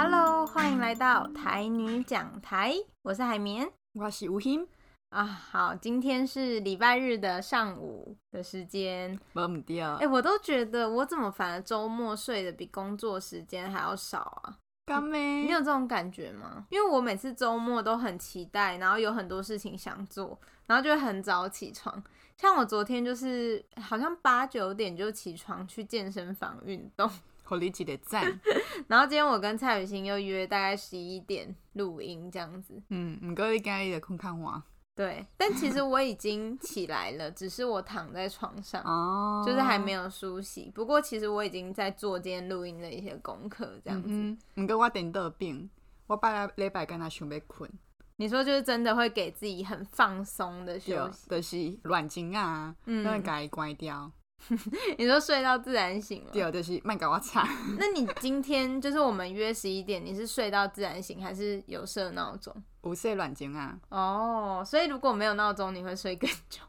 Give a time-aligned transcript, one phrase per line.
[0.00, 4.64] Hello，欢迎来到台女讲台，我是海绵，我是吴昕
[5.08, 5.24] 啊。
[5.24, 9.80] 好，今天是礼拜日的上午的时间，没对。
[9.80, 14.58] 哎、欸，我都觉得我怎么反而周末睡得比工作时间还要少啊？
[14.86, 15.18] 干咩？
[15.18, 16.64] 你有这种感觉吗？
[16.70, 20.38] 因为我每次周末都很期待，然后有很多事情想做，
[20.68, 22.00] 然后就会很早起床。
[22.36, 27.10] 像我昨天就是好像八九点就起床去健身房运动。
[27.48, 28.38] 好你记得赞，
[28.88, 32.74] 然后今天我跟蔡雨欣又约大概十一点录音这样子。
[32.90, 34.62] 嗯，你今日的空看我。
[34.94, 40.70] 对，但其实我已经起来了， 只是我躺在床上，哦，就是还没有梳洗。
[40.74, 44.08] 不过其实我已经在做今天录音的一些功课，这样子。
[44.10, 45.70] 嗯，唔该我点到病，
[46.06, 47.70] 我拜礼拜跟他想要困。
[48.16, 54.10] 你说就是真的会给自己很放松的休息，就是软筋啊，嗯，让它关掉。
[54.96, 57.46] 你说睡到自然醒了，对，就是慢给我擦。
[57.76, 62.54] 那你今天就是我们约十一点，你是睡到自然醒，还是有设闹钟？
[62.82, 63.78] 有设软钟啊。
[63.90, 66.62] 哦，oh, 所以如果没有闹钟，你会睡更久。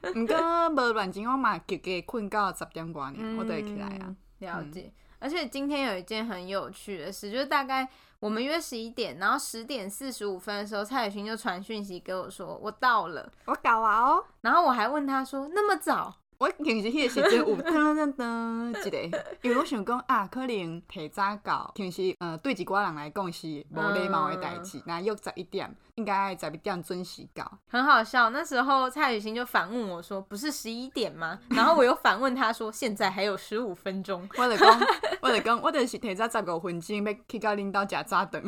[0.00, 4.14] 不过无软钟，我嘛给给困到十点多呢，嗯、我都会起来啊。
[4.40, 4.82] 了解。
[4.82, 7.88] 嗯、而且今天有一件很有趣的事，就是大概
[8.20, 14.24] 我们约十一点，然后十点四十五分的时候，蔡雨欣就传讯息给我说我到了，我搞啊哦。
[14.42, 16.14] 然后我还问他说那么早。
[16.38, 25.74] 我平时迄个时阵有噔噔噔一个， 因为我想讲啊，可能提早到，平时呃对一寡人来讲是无礼貌的代志，那约十一点。
[25.96, 28.28] 应该十一点准时到，很好笑。
[28.30, 34.80] 那时候蔡雨欣就反问我说：“不是十一点吗？” 然后我又反问他说：“现在还有十五分钟。”我就讲，
[35.22, 38.42] 我就讲，我就是提早十五分钟要去到领导家早顿。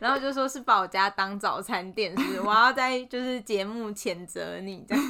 [0.00, 2.40] 然后就说是把我家当早餐店，是？
[2.40, 5.04] 我要在就是节目谴责你这样。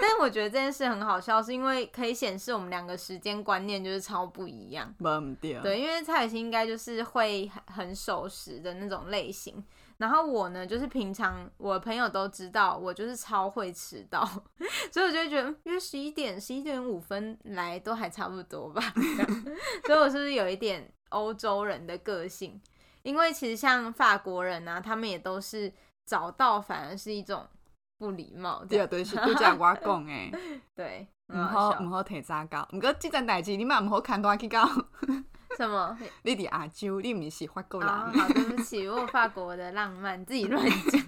[0.00, 4.94] 但是我觉得这件事很好笑，是因为可以显示我们两个时间观念就是超不一样。
[5.00, 9.62] 对，对，因为蔡雨欣应该就是会很守时的那种类型。
[9.98, 14.24] 然后我呢，就是平常我的朋友都知道我就是超会迟到，
[14.92, 18.82] 所以我就会觉得约十一点、十一点五分来都还差不多吧。
[19.86, 22.60] 所以我是不是有一点欧洲人的个性？
[23.02, 25.72] 因为其实像法国人啊，他们也都是
[26.04, 27.46] 早到反而是一种
[27.96, 28.62] 不礼貌。
[28.68, 30.30] 对啊，对，是 都这样我讲诶。
[30.74, 34.64] 对，唔好唔好提早到，不过即件代志你嘛唔好看大去搞。
[35.56, 35.96] 什么？
[36.22, 37.88] 你伫亚洲，你唔是法国人。
[37.88, 41.02] 好，对不起，我有法国的浪漫，自己乱讲。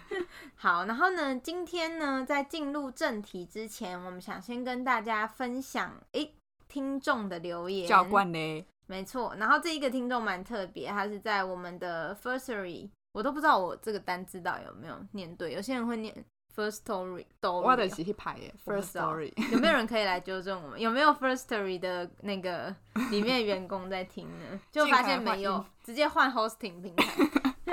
[0.56, 6.34] 好，然后呢，今天呢，在进入正题之前，我们想先跟大家分享，诶，
[6.68, 7.88] 听众的留言。
[7.88, 8.66] 教官呢？
[8.86, 16.24] 没错，然后这一个听众蛮特别，他是在我们的 Firstary，我都不知道我这个单字道有没有念对，有些人会念。
[16.54, 18.54] First Story，我的是去拍耶。
[18.64, 20.78] First Story，有没有人可以来纠正我们？
[20.80, 22.74] 有没有 First Story 的那个
[23.10, 24.60] 里面的员工在听呢？
[24.70, 27.04] 就发现没有，直接换 hosting 平台。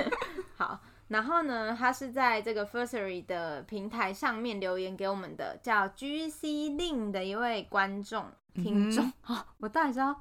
[0.56, 9.04] 好，然后呢，他是在这个 First Story 的平台上面留言给我们的，叫 GC Lin 的一位观众听众。
[9.04, 10.20] 嗯哦，我到底是要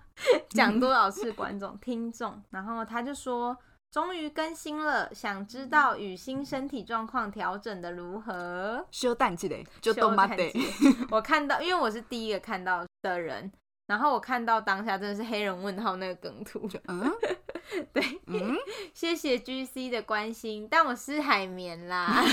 [0.50, 2.42] 讲多少次观众听众？
[2.52, 3.58] 然后他就说。
[3.92, 8.88] 终于更新了，想知道雨欣身体状况调整的如何？
[8.90, 10.52] 休淡季嘞， 就动漫的。
[11.12, 13.52] 我看到，因为我是第一个看到的人，
[13.88, 16.70] 然后我看到当下真的是黑人问号那个梗图。
[16.88, 17.12] 嗯，
[17.92, 18.56] 对，嗯，
[18.94, 22.24] 谢谢 GC 的关心，但我是海绵啦，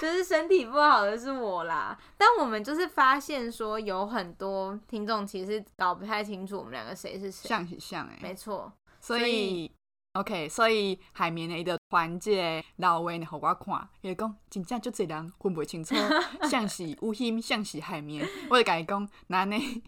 [0.00, 1.98] 就是身体不好的是我啦。
[2.16, 9.70] 但我们就是发现说，有很多听众其实搞不太清楚我们两个谁是谁，像是像哎，没错，所以。
[10.14, 15.96] OK，所以海绵的伊个团结老话呢，互我看，伊讲真正足侪人分不清楚，
[16.48, 18.24] 像是有心，像是海绵。
[18.48, 19.82] 我就甲伊讲，那呢，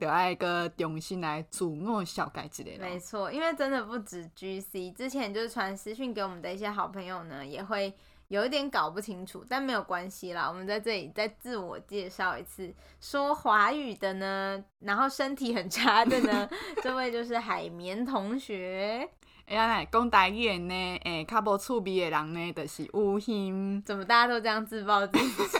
[0.00, 2.84] 就爱个重新来自我小改之类的。
[2.84, 7.94] 没错，因为真的不止 GC，之前就是传私讯给我们的一些好朋友呢，也会
[8.26, 10.48] 有一点搞不清楚，但没有关系啦。
[10.48, 16.50] 我们在这里再自我介绍一次，说华语的呢，然后身体很差的呢，
[16.82, 19.08] 这位就是海绵同学。
[19.52, 23.82] 哎呀，讲台语呢，诶、欸，较无趣味的人呢，就是有心。
[23.84, 25.58] 怎么大家都这样自暴自弃？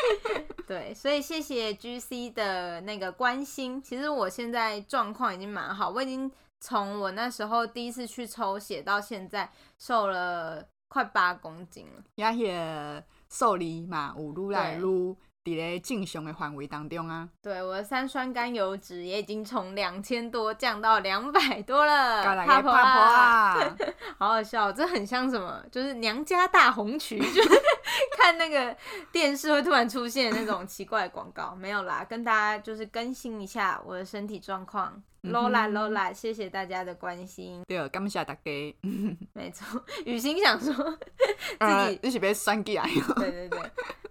[0.66, 3.82] 对，所以谢谢 GC 的那个关心。
[3.82, 12.02] 其实我现在状况已经蛮好，我已经从我那时候第一次去抽血到现在，瘦了快八公斤了。
[12.14, 15.14] 也是瘦力嘛，有愈来愈。
[15.44, 23.54] 伫咧正常的范围当中啊，对，我的三酸甘油酯也已经从两千多降到两百多了，怕婆啊，
[24.18, 25.62] 好好笑，这很像什么？
[25.70, 27.62] 就是娘家大红曲，就是
[28.16, 28.74] 看那个
[29.12, 35.02] 电视会突然出现那种奇怪的广告，没有啦，跟大家就是更新一下我的身体状况。
[35.24, 37.62] Low 啦 low 啦，谢谢大家的关心。
[37.66, 38.40] 对，感谢大家。
[39.32, 42.84] 没错，雨欣想说 自己、呃、你是别酸起来。
[43.16, 43.60] 对对对，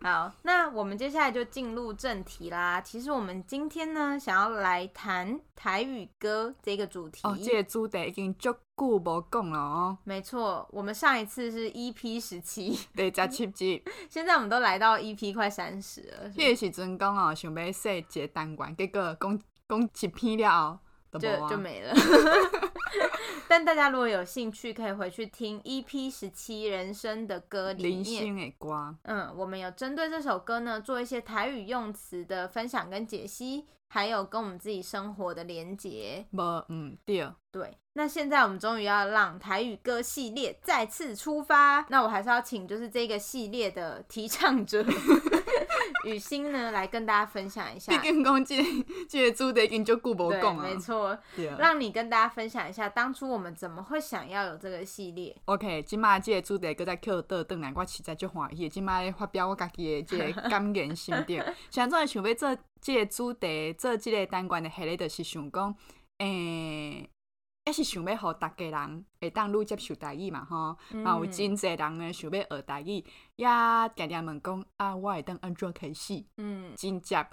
[0.02, 2.82] 好，那我们接下来就进入正题啦。
[2.82, 7.22] 其实我们今天呢，想要来谈台语歌这个主题。
[7.24, 9.98] 哦，这个主题已经足久无讲了哦。
[10.04, 13.84] 没错，我们上一次是 EP 十七，对，加七集。
[14.10, 16.30] 现在我们都来到 EP 快三十了。
[16.32, 19.40] 迄个时阵讲哦，想要说一个单元，结果讲
[19.70, 20.80] 讲一篇了。
[21.20, 21.94] 就就没了，
[23.48, 28.54] 但大家如果有兴趣，可以回去听 EP 十七《人生的歌》里面。
[29.04, 36.26] 嗯，我们有针对这首歌呢，做一些台语用词的分享跟解析，还有跟我们自己生活的连结。
[36.32, 37.30] 无，嗯，对。
[37.52, 41.86] 对，那现在我们终于要让台语歌系列再次出发。
[41.90, 44.84] 那我还是要请，就是这个系列的提倡者。
[46.06, 47.92] 雨欣呢，来跟大家分享一下。
[47.92, 48.56] 毕竟讲这
[49.10, 50.64] 这个主题已经就久无讲啊。
[50.64, 51.18] 没错，
[51.58, 55.36] 让你跟大家分享一下，当初我们怎么会想要有这个系列。
[55.46, 58.68] OK，今麦这个主题搁再扣倒转来，我实在就欢喜。
[58.68, 61.44] 今麦发表我家己的这个感言心得。
[61.70, 65.76] 现在想要做这个主题，做这个单元的系列，就是想讲，
[66.20, 67.10] 诶、欸。
[67.66, 73.04] 也是想要互逐家人会当愈接受台语嘛吼，嘛、嗯、有真侪人呢想要学台语，
[73.38, 73.48] 也
[73.96, 76.22] 定定问讲啊，我会当安怎开始？
[76.38, 77.26] 嗯，真接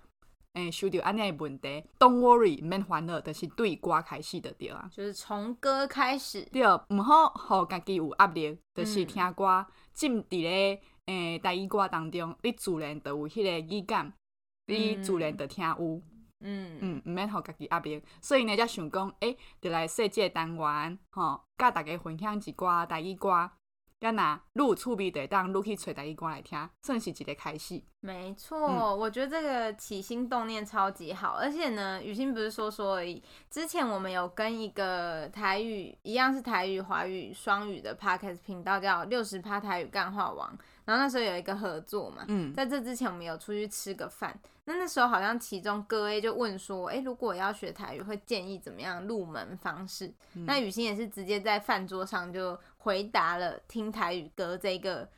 [0.52, 1.68] 诶，收到安尼诶问题
[1.98, 14.12] ，Don't worry，毋免烦恼，就是对歌开始就对啊，就是从歌开始，对，毋好互家己有压力，就是听歌，浸伫咧诶台语歌当中，你自然就有迄个语感，
[14.66, 15.76] 你自然就听有。
[15.78, 16.02] 嗯
[16.40, 23.50] 嗯嗯，毋免互家己压力，所以呢，才想讲，诶、欸，就来设这个单元，吼，甲大家分享一寡台语歌，
[24.00, 24.20] 要若
[24.54, 27.82] 愈有趣味的，当愈去找台语歌来听，算是一个开始。
[28.02, 33.22] 没错，嗯、我觉得这个起心动念超级好，而且呢，雨欣不是说说而已。
[33.50, 40.56] 之前我们有跟一个台语一样是台语华语双语的 podcast 频道，叫六十趴台语干话王。
[40.90, 44.36] 然后那时候有一个合作嘛，嗯，在这之前我们有出去吃个饭。
[44.64, 50.12] 那那时候好像其中哥 A 就问说，哎，如果要学台语，会建议怎么样入门方式？
[50.34, 55.08] 嗯、那雨欣也是直接在饭桌上就回答了听台语歌这个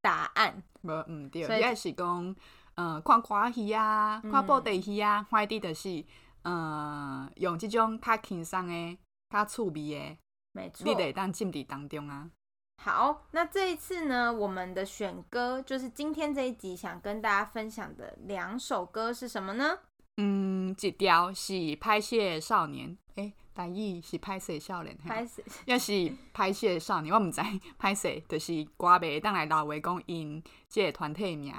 [0.00, 0.62] 答案。
[0.80, 2.34] 无，嗯，对，也是讲，
[2.76, 6.02] 嗯，看歌戏啊，看布袋戏啊，快啲的是，
[6.44, 8.98] 嗯，用这种较轻松的、
[9.28, 10.16] 较趣味的，
[10.52, 12.30] 没错，你得当进伫当中啊。
[12.80, 19.78] 好，那这一次呢，我们的选歌就是今天这一集想跟大家分享的两首歌是什么呢？
[20.16, 25.92] 嗯，一条是歹势少年，诶、欸，台语是歹势少年，歹势，也是
[26.32, 27.40] 歹势少年，我唔知
[27.76, 31.52] 拍戏，就是歌迷当来老话讲因这个团体名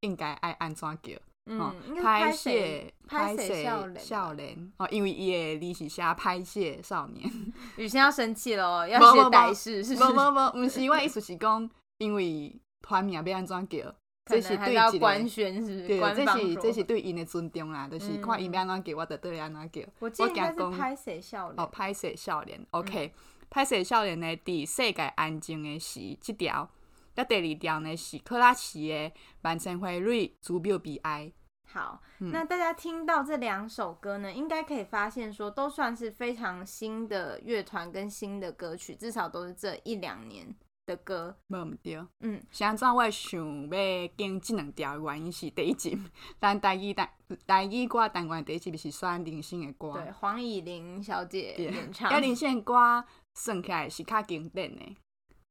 [0.00, 1.12] 应该爱安怎叫。
[1.46, 7.30] 嗯，歹势歹势少年哦，因为伊的字是写歹势少年。
[7.76, 10.12] 雨欣要生气了， 要写歹事是不是？
[10.12, 11.68] 不不不，不是，我意思是讲，
[11.98, 13.94] 因为团名要安怎叫，
[14.24, 15.86] 这是对一个官宣是不是？
[15.86, 19.82] 对，这是这是对因的尊重啦，就是看因要安怎叫，我就对安怎叫。
[19.98, 21.54] 我记得是歹势少年。
[21.58, 23.12] 哦，歹势少年，OK，
[23.50, 26.70] 歹势少年呢，伫世界安静的时，这条。
[27.16, 28.94] 那第二条呢是克拉奇的
[29.42, 31.26] 《万千花蕊珠庙悲哀》。
[31.66, 40.54] 好，那大家听到这两首歌呢，应该可以发现说，都算是非常新的乐团跟新的歌曲，至少都是这一两年
[40.86, 41.36] 的歌。
[41.48, 45.98] 没有对，嗯，现在我想要跟这两条原因是第一集，
[46.38, 47.08] 但第二
[47.46, 52.12] 单第一歌单元第一集是算林心的歌，对，黄乙玲小姐演唱。
[52.12, 53.04] 要林心的歌
[53.34, 54.96] 算起来是较经典的，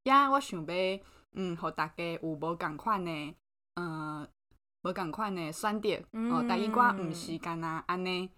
[0.04, 1.00] 呀，我想要。
[1.34, 3.34] 嗯，互大家有无共款的，
[3.74, 4.26] 嗯，
[4.82, 5.88] 无共款的选择。
[6.12, 8.30] 哦，台语歌毋是干那安尼，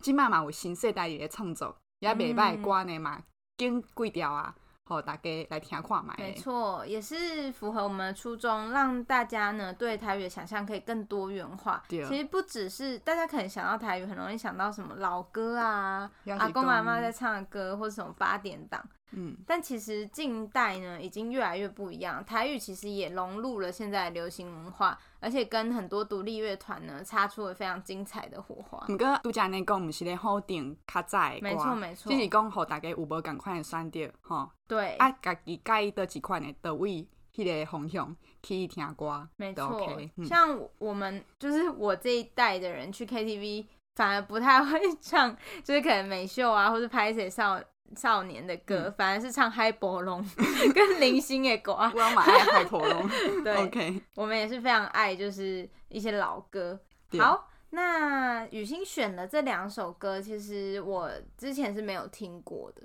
[0.00, 3.22] 即摆嘛有新世代的创作，也袂歹歌呢嘛，
[3.56, 6.14] 经几条啊，互大家来听看嘛。
[6.18, 11.82] 没错，也是符合我们的初衷，让大家呢对台语的想象可以更多元化。
[11.88, 18.84] 其实不只是大家可能想到台语，很容易想到什么老歌啊，阿公阿妈在唱的歌，或者什么八点档。
[19.16, 22.24] 嗯，但其实近代呢，已经越来越不一样。
[22.24, 28.78] 台语其实也融入了现在的流行文化，而且跟很多独立乐团呢，擦出了非常精彩的火花。
[28.86, 34.50] 不过，拄则呢讲，不是咧好定较早的，没错没错，只是讲，互大家有无共款的选择，吼。
[34.66, 34.96] 对。
[34.96, 40.00] 啊，家己介意倒一款的，倒位迄个方向去听歌，没错。
[40.24, 43.66] 像我们就是我这一代的人去 KTV。
[43.94, 47.60] 反而不太会 唱，就是可能美秀啊，或是拍谁少
[47.96, 50.24] 少年的歌，嗯、反而是唱嗨波龙
[50.74, 51.72] 跟零星的歌。
[51.72, 53.08] 我要买嗨波龙。
[53.44, 56.78] 对，OK，我们也是非常爱，就是一些老歌。
[57.18, 62.82] 好，那雨欣选的这两首歌，其实我之前是没有听过的。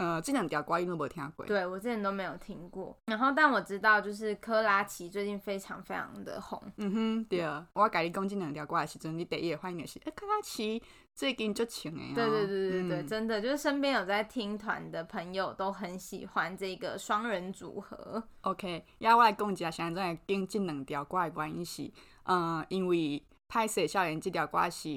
[0.00, 1.44] 呃，这两条歌你都没听过？
[1.44, 2.96] 对，我之前都没有听过。
[3.04, 6.58] 然后，但我知道，就是珂拉奇最近非常非常的红。
[6.78, 7.68] 嗯哼，对啊。
[7.74, 10.82] 我跟你讲这两条歌的时候，你第一个反应是，哎，珂拉奇
[11.14, 12.14] 最近就红的。
[12.14, 18.22] 对对对对对，嗯、真的就是身边有在听团的朋友都很喜欢这个双人组合。
[18.40, 24.88] OK，要我来讲一下，现在跟这两条歌的关系是，嗯，因为拍摄少年这条歌是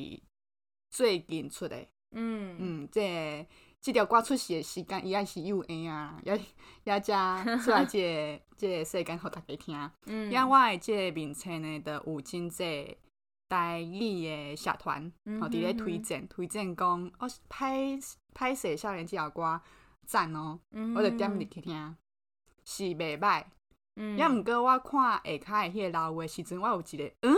[0.89, 1.75] 最近出的。
[2.15, 3.45] 嗯嗯，这个。
[3.83, 6.39] 这条歌出世的时间，伊也是有缘啊，也
[6.85, 9.91] 也加出来这个 即个世间，互大家听。
[10.05, 12.97] 嗯，因为我的即个名称呢，都有真济
[13.49, 15.11] 台语的社团，
[15.41, 18.01] 吼伫咧推荐推荐讲，哦，歹
[18.33, 19.59] 歹势少年这条歌
[20.05, 21.97] 赞哦，嗯、我就点入去听，
[22.63, 23.43] 是袂歹。
[23.97, 25.45] 嗯，也毋过我看下骹的
[25.77, 27.35] 迄个老话时阵，我有一个，嗯，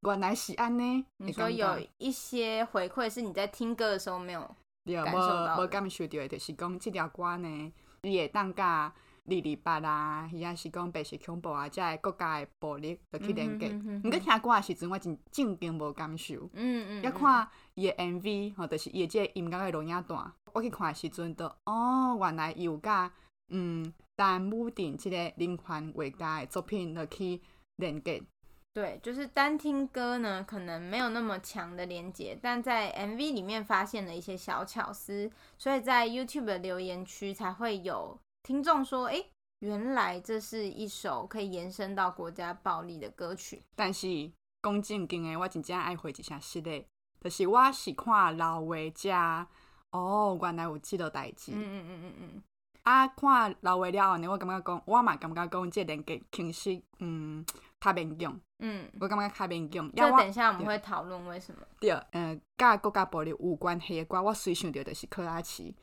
[0.00, 1.06] 原来是安尼。
[1.16, 4.54] 你说有一些回馈是你在听歌的时候没有？
[4.88, 8.90] 对，无无感受到的，就是讲这条歌呢，伊会当甲
[9.26, 13.68] 二二八啊，伊也是讲白色恐怖啊，这个国家的暴力就去连接。
[14.02, 16.48] 毋过听歌的时阵，我真正经无感受。
[16.54, 17.02] 嗯嗯。
[17.02, 20.16] 要看伊的 MV，吼，就是伊这个音乐的录影带，
[20.54, 23.12] 我去看的时阵，都哦，原来有甲
[23.50, 27.42] 嗯，但武定这个林环画家的作品落去
[27.76, 28.22] 连接。
[28.74, 39.24] 对，就是单听歌呢，可能没有那么强的连接，但在 MV 里面发现了一些小巧思，所以在 YouTube 的留言区才会有听众说：“哎，
[39.60, 44.30] 原来这是一首可以延伸到国家暴力的歌曲。”但是
[44.62, 46.86] 讲正经的，我真正爱回一下实的，
[47.20, 49.48] 就是我是看老话家
[49.90, 51.50] 哦，原来有这个代志。
[51.52, 52.42] 嗯嗯嗯嗯嗯。
[52.84, 57.44] 啊，看老话了后呢，我感觉讲，我嘛感觉讲，这连接其实嗯。
[57.80, 59.90] 较勉强，嗯，我感觉较勉强。
[59.94, 61.60] 这等一下我们会讨论为什么。
[61.78, 65.74] 对，嗯、呃，甲国家暴力有关系的歌，我随想到就是克拉奇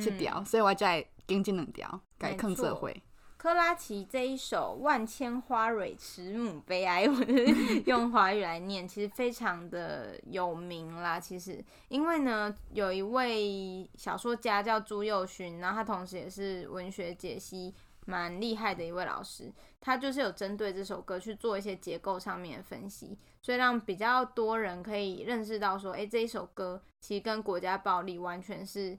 [0.00, 3.02] 这条，嗯、所以我才拣这两条，改坑社会。
[3.36, 7.22] 克拉奇这一首《万千花蕊慈母悲哀》，我
[7.84, 11.20] 用华语来念，其实非常的有名啦。
[11.20, 17.74] 其实，因为呢，有一位小说家叫朱佑勋，然后他同时也是文学解析。
[18.06, 28.92] 蛮厉害的一位老师，他就是有针对这首歌去做一些结构上面的分析，所以让比较多人可以认识到说，哎、欸，这一首歌其实跟国家暴力完全是，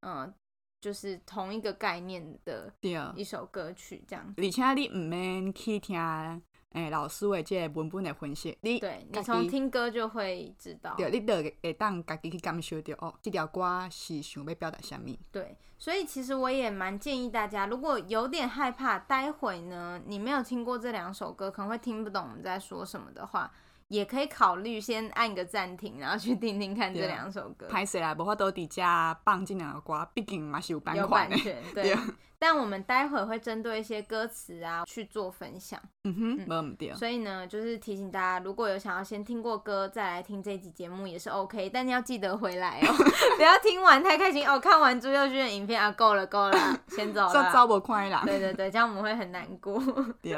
[0.00, 0.34] 嗯、呃，
[0.80, 2.72] 就是同一个概念的
[3.14, 4.34] 一首歌曲这样。
[4.36, 5.96] 而且你唔免去听。
[6.72, 15.16] 诶、欸，老师的这个文本的分析，你对你从听歌就会知道，对，你得会当家己去感受到哦，这条歌是想要表达什么。
[15.32, 23.50] 对，所以其实我也蛮建议大家，如果有点害怕，待会呢，你没有听过这两首歌，可能会听不懂我们在说什么的话。
[23.88, 27.66] 也可以考虑先按个暂停，然后去听听看这两首歌。
[27.68, 28.82] 歹势啦，无法度伫遮
[29.24, 31.02] 放这两个瓜，毕竟嘛是有版权。
[31.02, 31.82] 有版权， 对。
[31.84, 31.96] 对，
[32.38, 35.80] 但我们待会会针对一些歌词啊去做分享。
[36.04, 36.92] 嗯哼，没问题。
[36.94, 42.94] 所以呢，就是提醒大家，如果有想要先听过歌再来听这集节目也是 OK，但你要记得回来哦，
[43.36, 47.32] 不要听完太开心哦，看完朱佑勋的影片啊，够了够了，先走了。
[47.32, 48.22] 这招不快啦。
[48.26, 49.82] 对对对，这样我们会很难过。
[50.20, 50.36] 对。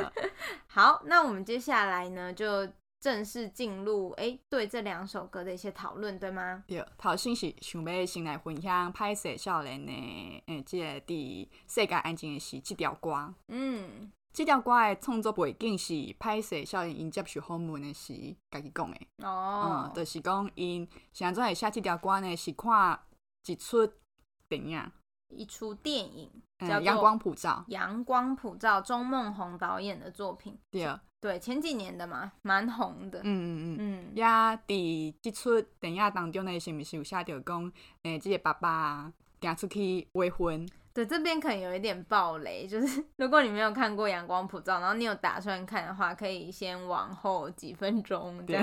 [0.69, 2.67] 好，那我们接下来呢就。
[3.01, 6.63] 正式进入哎、欸，对这两首歌的一些讨论，对吗？
[6.67, 9.93] 对，头先是想要先来分享拍摄少年的，
[10.47, 13.35] 诶，这个伫世界安静的是这条歌。
[13.49, 18.15] 嗯，这条歌的创作背景是拍摄少年因接受访问的时
[18.51, 18.99] 家己讲的。
[19.27, 23.01] 哦，嗯，就是讲因现在会写这条歌呢，是看
[23.47, 23.87] 一出
[24.47, 24.93] 电影，
[25.31, 30.59] 一出电影叫做《阳光普照》，阳光普照，钟梦宏导演的作品。
[30.71, 30.87] 对。
[31.21, 33.21] 对，前几年的嘛，蛮红的。
[33.21, 34.13] 嗯嗯嗯嗯。
[34.15, 37.73] 也伫即出电影当中呢，是不是有写到讲，
[38.03, 40.67] 诶、欸，这个爸爸行出去未婚？
[40.93, 48.45] 对，这边可能有一点暴雷， 就是如果你没有看过《阳光普照》，然后你有打算看的话，可以先往后几分钟。
[48.47, 48.59] 对。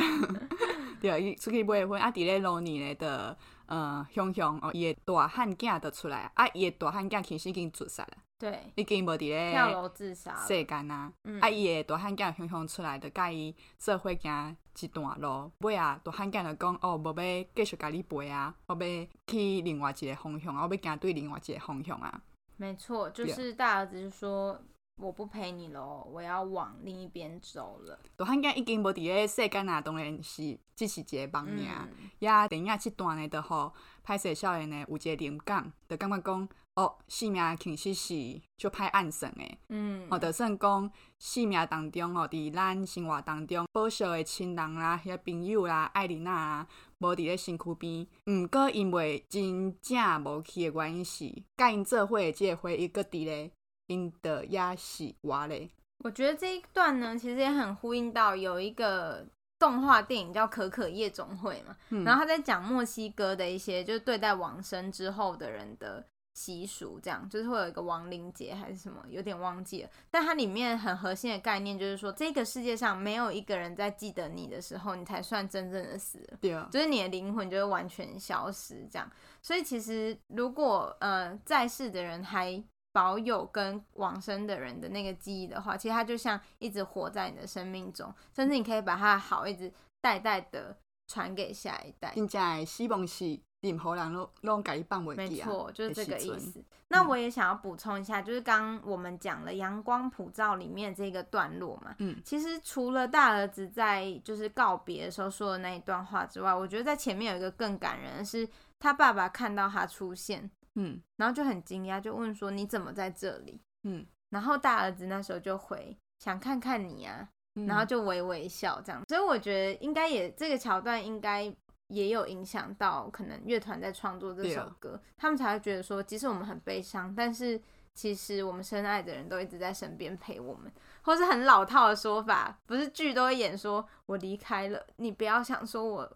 [1.00, 3.38] 对，出去未婚啊，伫咧路年咧的，
[3.68, 8.18] 呃，熊熊哦，伊个大汉囝就出来，啊，伊个大汉囝其实已经自杀了。
[8.40, 22.22] 对，已经无伫咧跳楼自杀世间啊，嗯、啊，伊个大汉囝雄雄出来，就甲伊做伙行一段路，尾啊，大汉囝就讲，哦，无要继续甲你陪啊，我要去另外一个方向啊，我要行对另外一个方向啊。
[22.58, 24.60] 没错，就是大儿子就说，
[25.00, 28.00] 我不陪你喽，我要往另一边走了。
[28.16, 31.90] 大汉囝已经无伫咧世间啊，当然是只是一个梦尔。
[32.20, 39.58] 也电影这段呢，就吼拍摄少年呢有一个灵感，就感觉讲哦，性命其实是就歹暗算的。
[39.68, 46.66] 嗯，哦，就算讲性命当中哦，伫咱生活当中，报销的亲人啦、遐朋友啦、爱人啊，
[47.00, 48.08] 无伫咧身躯边。
[48.28, 53.52] 毋过因为真正无去的原因是，甲因做伙的这个回忆搁伫咧。
[53.90, 55.70] 因的压喜娃嘞，
[56.04, 59.26] 我觉得这一段呢，其实也很呼应到有一个
[59.58, 66.06] 动画电影叫《可可夜总会》嘛，嗯、然后他在讲墨西哥的一些就是对待往生之后的人的
[66.38, 69.90] 习俗，这样就是会有一个亡灵节还是什么，有点忘记了。
[70.12, 79.12] 但它里面很核心的概念就是说，这个世界上没有一个人在记得你的时候，你才算真正的死了，对啊，就是你的灵魂就会完全消失这样。
[79.42, 90.78] 所以其实如果呃在世的人还保有跟往生的人的那个记忆的话，其实他就像一直活在你的生命中，甚至你可以把他好一直代代的
[91.08, 92.12] 传给下一代。
[92.14, 93.40] 现在希望是
[93.70, 95.48] 任何人拢拢给你放袂记啊。
[95.48, 96.64] 没错，就是这个意思。
[96.90, 108.48] 那我也想要补充一下，就是刚我们讲了《阳光普照》里面这个段落嘛，嗯，其实除了大儿子在就是告别的时候说的那一段话之外，我觉得在前面有一个更感人的是
[108.80, 110.50] 他爸爸看到他出现。
[110.76, 117.28] 嗯，然后就很惊讶，就问说：“你怎么在这里？”嗯，然后大儿子那时候就回：“想看看你啊。”
[117.66, 119.02] 然后就微微笑这样。
[119.10, 121.52] 所以我觉得应该也这个桥段应该
[121.88, 127.62] 也有影响到可能乐团在创作这首歌，他们才会觉得说，即使我们很悲伤，但是
[127.94, 130.72] 其实我们深爱的人都一直在身边陪我们。
[131.02, 136.10] 或是很老套的说法，不是剧都会演说：“我离开了，你不要想说我。”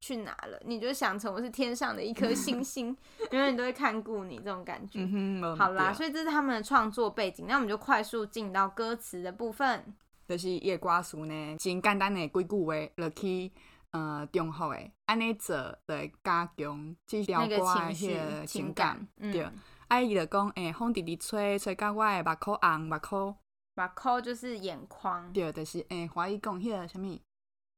[0.00, 0.56] 去哪了？
[0.64, 2.96] 你就想成我是天上的一颗星星，
[3.32, 5.00] 永远都会看顾你这种感觉。
[5.56, 7.48] 好啦，所以这是他们的创作背景。
[7.48, 9.84] 那我们就快速进到歌词的部分。
[10.28, 13.50] 就是夜瓜书呢，真简单的几句话，落去
[13.92, 17.62] 呃中学诶，安尼做来加强即条歌的
[17.94, 19.06] 迄个情感。
[19.16, 19.48] 对，
[19.88, 23.36] 啊伊就讲，诶，风直直吹，吹到我诶目眶红，目眶，
[23.74, 25.32] 目眶就是眼眶。
[25.32, 27.18] 对，就是诶，华语讲迄个什么？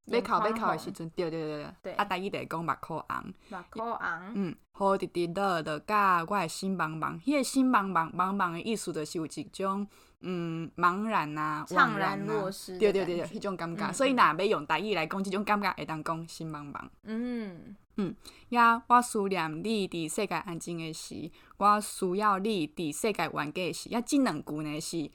[0.07, 9.87] 要哭要哭的时阵，对对对对，啊，台语就讲目眶红，目眶红，嗯，好直直落，就甲我的心茫茫，迄个心茫茫茫茫的意思，就是有一种
[10.21, 13.93] 嗯茫然啊，怅然若失，对对对对，迄种感觉。
[13.93, 16.89] 所以若要用台语来讲，即种感觉会当讲心茫茫。
[17.05, 17.77] 嗯。
[17.97, 18.15] 嗯，
[18.49, 25.11] 呀，我思念你伫世界安静的时，我需要你伫世界冤家的时，呀，即两句呢是。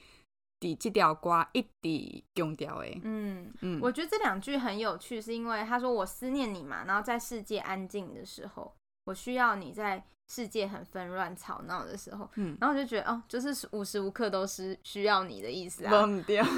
[0.60, 8.74] 第这条瓜一直强调的，嗯嗯，我觉得这两句很有趣，是因为他说我思念你嘛，然后在世界安静的时候，
[9.06, 16.06] 我需要你在世界很纷乱吵闹的时候，嗯，然后我就觉得哦，就是无时无刻都是需要你的意思啊，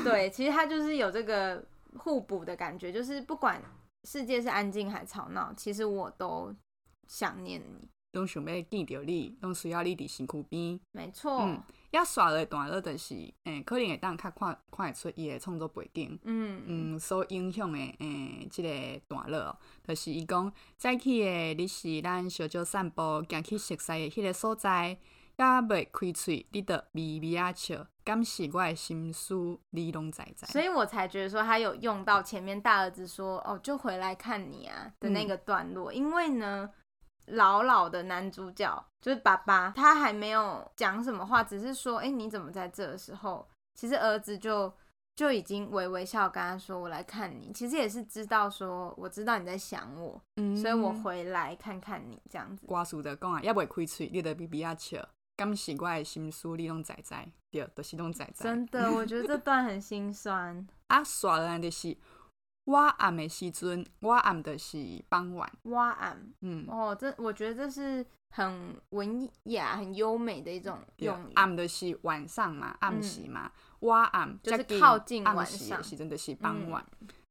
[0.04, 1.66] 对，其实他就是有这个
[1.98, 3.62] 互补的感觉，就是不管
[4.08, 6.56] 世界是安静还吵闹，其实我都
[7.08, 7.90] 想念你。
[8.14, 10.80] 拢想要见到你，拢需要你伫身躯边。
[10.94, 11.42] 没错。
[11.42, 16.20] 嗯，要刷的段落就是，诶、欸，可能会当较看看会出伊的创作背景。
[16.24, 24.98] 嗯嗯，所影响的，诶、欸，即、这个段落，就是伊讲早起的，你是咱小酒散步，行去熟悉的迄个所在，
[25.38, 30.46] 也未开喙，你着微微啊笑，敢是我的心思，你拢知知。
[30.48, 36.70] 所以我才觉得说，他有用到前面大儿子说，哦，就回来看你啊的那个段落，嗯、因为呢。
[37.28, 44.74] 老老的男主角就是爸爸，他还没有讲什么话，只是说：“哎、欸，你怎么在这的时候？”其实儿子就
[45.16, 52.66] 就已经微微笑，跟他说：“我来看你。”其实也是知道说，我知道你在想我，嗯、所以我回来看看你这样子。
[52.66, 57.14] 歌词的讲啊，也未开嘴，你得比比较笑，敢是我的心思，你拢知知，
[57.52, 58.44] 对，都是拢知知。
[58.44, 60.66] 真的，我觉得这段很心酸。
[60.88, 61.98] 啊，耍人就是。
[62.68, 65.50] 我暗的时阵，我暗的是傍晚。
[65.64, 71.34] 我暗，嗯，哦，这我觉得这是很文雅、很优美的一种用语。
[71.36, 73.50] 暗的是晚上嘛，暗时嘛，
[73.80, 76.86] 我暗、嗯、就是靠近晚上，是真的是傍晚。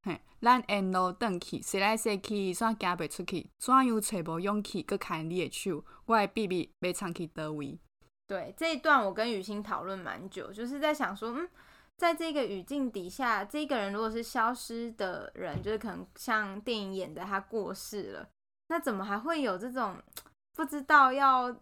[0.05, 7.79] 嘿、嗯，咱沿路转去，说来说去，煞行袂出去，怎样找无勇气，搁牵你的手，我的秘密要藏去叨位？
[8.27, 11.47] 对，这一段我跟雨欣讨论蛮久，就是在想说，嗯。
[11.97, 18.29] 在这个语境底下，这个人如果是消失的人，就是可能像电影演的他过世了，
[18.69, 19.97] 那怎么还会有这种
[20.55, 21.57] 不知道要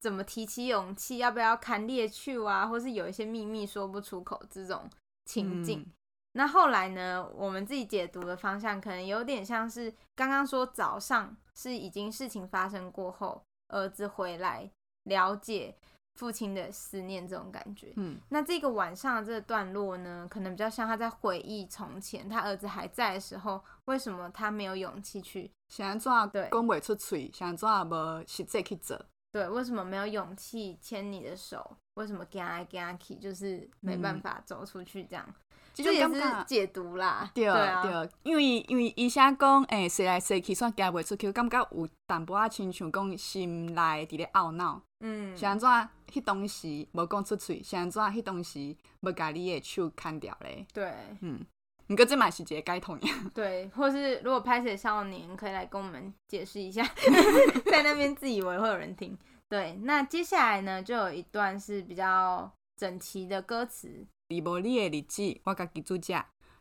[0.00, 4.90] 怎么提起勇气，要不要砍猎去啊，或是有一些秘密说不出口这种
[5.24, 5.80] 情境？
[5.80, 5.92] 嗯、
[6.32, 14.68] 那后来呢，我们自己解读的方向可能有点像是刚刚说早上是已经事情发生过后，儿子回来
[15.04, 15.76] 了解。
[16.14, 17.92] 父亲的思念这种感觉。
[17.96, 25.50] 嗯，那这个晚上的这个段落呢，可能比较像他在回忆从前，他儿子还在的时候，为什么他没有勇气去？
[25.68, 29.00] 想怎对讲不出嘴，想怎无实际去做？
[29.32, 31.76] 对，为什么没有勇气牵你的手？
[31.94, 35.24] 为什么惊来惊去，就是没办法走出去这样？
[35.28, 35.34] 嗯
[35.72, 45.70] 这也是解读啦，对对啊，对，因为因为医生讲，诶、欸，说来谁去，算行袂出去，感觉有淡薄仔亲像讲心内伫咧懊恼，嗯，是安怎？
[46.12, 48.02] 迄当时无讲出嘴，是安怎？
[48.02, 51.46] 迄当时无甲你的手牵掉咧，对，嗯，
[51.90, 56.84] 毋过这嘛是一个解脱呀， 对，或是如果拍摄少年可以来跟我们解释一下，
[57.66, 64.06] 在那边自以为会有人听，对，那接下来呢，就有一段是比较整齐的歌词。
[64.28, 66.14] 伫无你的日子，我家己煮食；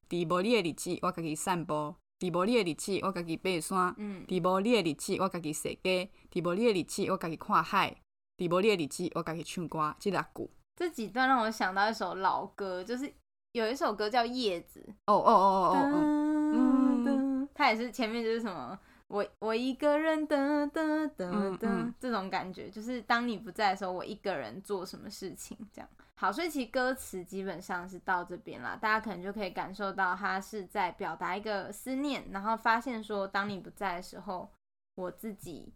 [0.09, 3.93] 伫无你的日子，我家己散步；伫无你的日子，我家己爬山；
[4.27, 7.93] 伫无你的日子，我家己踅街；伫无你的日子，我家己看海；
[8.35, 9.95] 伫无你的日子，我家己唱歌。
[9.99, 13.13] 这六句，这几段让我想到一首老歌，就是
[13.51, 14.79] 有一首歌叫《叶子》。
[15.05, 18.79] 哦哦哦哦哦，嗯，它也是前面就是什么。
[19.07, 25.89] 我我一个人的的的的这种感觉，就是当你不在的时候，我一个人做什么事情这样。
[26.13, 34.47] 好，所以其实歌词基本上是到这边啦，大家可能就可以感受到他是在表达一个思念，然后发现说，当你不在的时候，
[34.93, 35.73] 我自己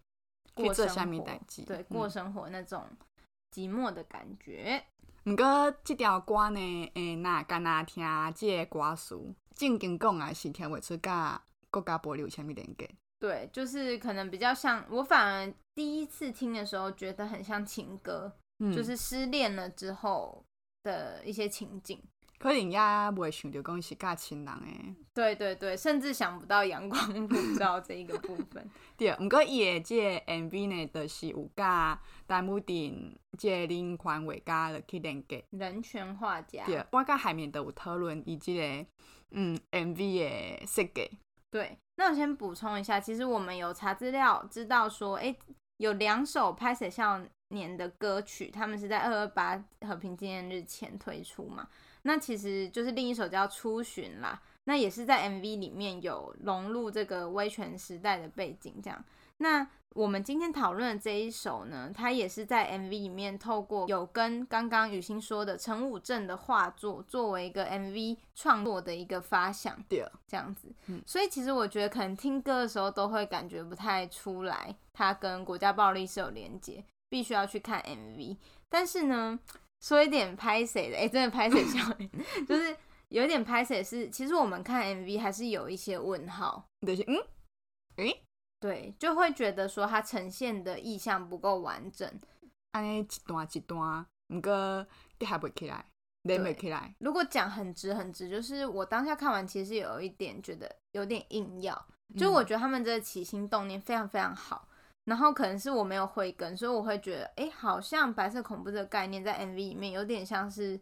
[0.53, 1.25] 过生活，
[1.65, 2.85] 对，过生活那种
[3.53, 4.83] 寂寞的感觉。
[5.23, 8.03] 不过这条歌呢，诶，那干那听
[8.35, 9.15] 这个歌词，
[9.55, 12.89] 正经讲啊，是听不出甲国家保留什么连接。
[13.19, 20.43] 对，就是可能比较像我，反而第一次听的时候觉得很像情歌，嗯、就是失恋了之后
[20.83, 22.01] 的一些情景。
[22.43, 24.95] 可能也不会想到讲是嫁亲人诶。
[25.13, 28.69] 对对对，甚至想不到阳光普照这一个部分。
[28.97, 35.41] 对，不过伊的这个 MV 呢，就是有甲陈武廷这个林宽伟家的去连接。
[35.51, 36.65] 人权画家。
[36.65, 38.85] 对，我甲海绵都有讨论伊即个
[39.31, 41.09] 嗯 MV 的设计。
[41.49, 45.33] 对，那我先补充一下，其实我们有查资料，知道说，哎，
[45.77, 51.69] 有两首拍摄少年的歌曲，他们是在二二八和平纪念日前推出嘛。
[52.03, 59.03] 那其实就是另一首叫《出巡》啦，那也是在 MV 里面有融入这个威权时代的背景，这样。
[59.37, 70.73] 那我们今天讨论的这一首呢，它也是在 MV 里面透过有跟刚刚雨欣说的陈武正的画作作为一个 MV 创作的一个发想，对，这样子。
[71.05, 78.37] 所以其实我觉得可能听歌的时候都会感觉不太出来，它跟国家暴力是有连接，必须要去看 MV。
[78.69, 79.39] 但是呢，
[79.83, 81.79] 说一点拍谁的，哎、欸，真的拍谁 笑，
[82.47, 82.75] 就是
[83.09, 87.17] 有一点拍谁是，其实我们看 MV 还是有一些问号，对，嗯，
[87.97, 88.23] 诶。
[88.61, 92.09] 对，就会觉得说它呈现的意象不够完整，
[92.71, 94.87] 安尼一段一段，唔过
[95.19, 95.85] 你还不起来，
[96.21, 96.95] 连不起来。
[96.99, 101.85] 如果讲很直很直，就是我当下看完，其实有一点觉得有点硬要。
[102.17, 104.72] 就我觉得他们这个起心动念非常非常好，嗯、
[105.05, 110.79] 然后可能是我没有慧根，所以我会觉得，哎，好像白色恐怖这个概念在 MV 里面有点像是，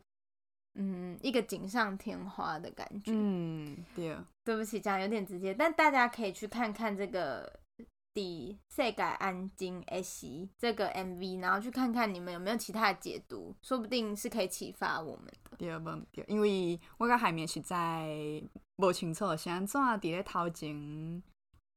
[0.76, 3.12] 嗯，一个锦上添花的感觉。
[3.14, 4.18] 嗯，对。
[4.44, 7.62] 对不起，讲有点直接，但大家可以去看看这个。
[8.14, 15.56] 的世改安静 S 这个 MV，然后去看看你们有没有其他的解读，说不定是可以启发我们的。
[15.56, 18.10] 对，因为我个海绵实在
[18.76, 21.24] 不清楚，像怎伫咧头前，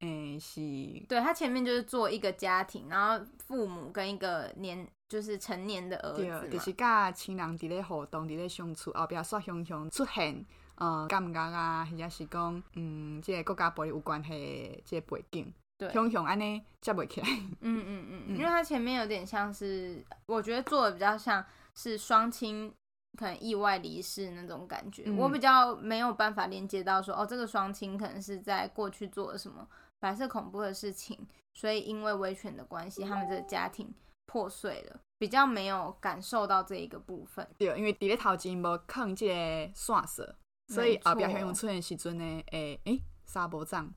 [0.05, 10.45] 诶、欸、是，对他前面就是做一个家庭，然后父母跟一个年就是成年的儿子，就是甲亲人伫咧互动，伫咧相处，后壁煞熊熊出现，
[10.77, 15.53] 呃，感觉啊，或者是讲，嗯，这个国家暴力有关系的这个背景。
[15.77, 17.29] 对，熊熊安尼接不起来。
[17.61, 22.73] 嗯嗯嗯，因为他前面有点像是，我觉得做的比较像是双亲
[23.19, 29.67] 可能意外离世那种感觉，嗯、我比较没有办法连接到说，哦，这个双亲可能是在过去做了什么
[30.01, 31.19] 白色恐怖的事情，
[31.55, 33.93] 所以因为威权的关系，他们这个家庭
[34.27, 37.49] 破碎了，比较没有感受到这一个部分。
[37.59, 39.35] 对，因为伫咧头前无放这个
[39.75, 40.35] 线索，
[40.69, 43.93] 所以后壁熊熊出现时阵呢，诶诶、欸，沙波藏。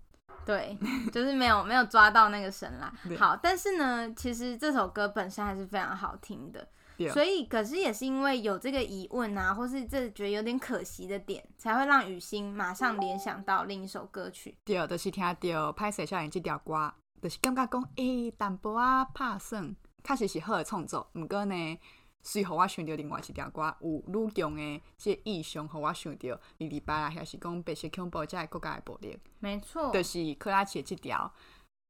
[0.45, 0.77] 对，
[1.11, 2.93] 就是没有没有抓到那个神啦。
[3.19, 6.65] 好，但是呢，其实这首歌本身还是非常好听的。
[7.13, 14.57] 所以，可是也是因为有这个疑问啊，或是这觉得有点可惜的点，才会让雨欣马上联想到另一首歌曲。
[14.65, 21.07] 对，就是听到拍摄少年这条歌，就是感觉讲，诶、欸，淡薄啊拍算，确实是好的创作。
[21.13, 21.79] 不过呢。
[22.23, 26.27] 随后我想到另外一条歌，有愈强的这个意象，和我想到
[26.59, 29.17] 二二八啊，还是讲白色恐怖这个国家的暴力。
[29.39, 31.31] 没错，就是克拉奇这条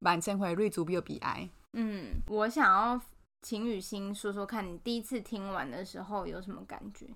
[0.00, 1.48] 万千回瑞珠比较悲哀。
[1.72, 3.00] 嗯，我想要
[3.42, 7.06] 请雨欣说说看，你第一次听完的时候有什么感觉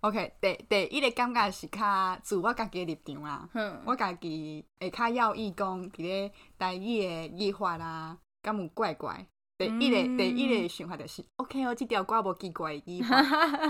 [0.00, 3.48] ？OK，第第一个感觉是较自我家己的立场啦。
[3.54, 9.26] 嗯，我家己会较要意讲，伫咧台语的语法啦，敢有怪怪。
[9.56, 13.22] 第一个、嗯、第一个想法就是，OK 哦，这条歌无奇怪的语法。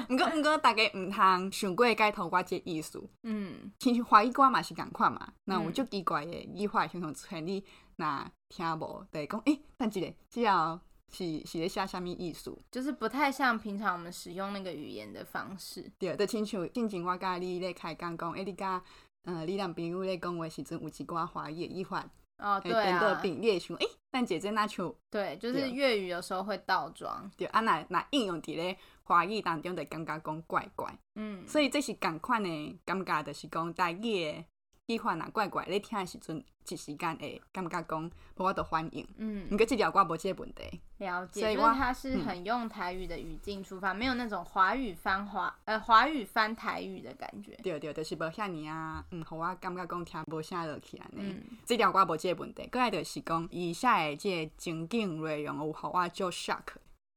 [0.09, 3.03] 毋过毋过，大家毋通想过解读我这意思。
[3.23, 7.63] 嗯，其实华语歌嘛是共款嘛，那有足奇怪的语法，常常出现你
[7.97, 10.81] 若听无，就会讲诶，但一个只要。
[11.13, 12.57] 是是咧写啥物意思？
[12.71, 15.91] 就是不太像平常我们使用那个语言的方式。
[15.99, 18.83] 对，就亲像进前我甲你咧开讲讲，诶，你甲
[19.25, 22.05] 呃你男朋友咧讲话时阵有一寡华语语法
[22.39, 27.31] 哦，对啊，等的你会想，诶，但姐姐那像对，就是粤语有时候会倒装。
[27.37, 30.93] 对啊，那那应用伫咧华语当中，就感觉讲怪怪。
[31.15, 34.45] 嗯，所以这是共款的感觉，就是讲大语的。
[34.87, 39.07] 语法若怪怪，你听的时阵一时间会感觉讲无法度反应。
[39.17, 40.81] 嗯，毋过即条歌无即个问题。
[40.99, 47.53] 了解，所以它是很用台语的语境出发，嗯、没有那种华语翻华呃华语翻台语的感觉。
[47.63, 51.19] 对对，就是无遐尔啊，嗯，互我感觉讲听无啥落去安尼。
[51.21, 56.59] 嗯，即条歌无即个问题，过来就是讲以下的即个情景内容有互我足 shock。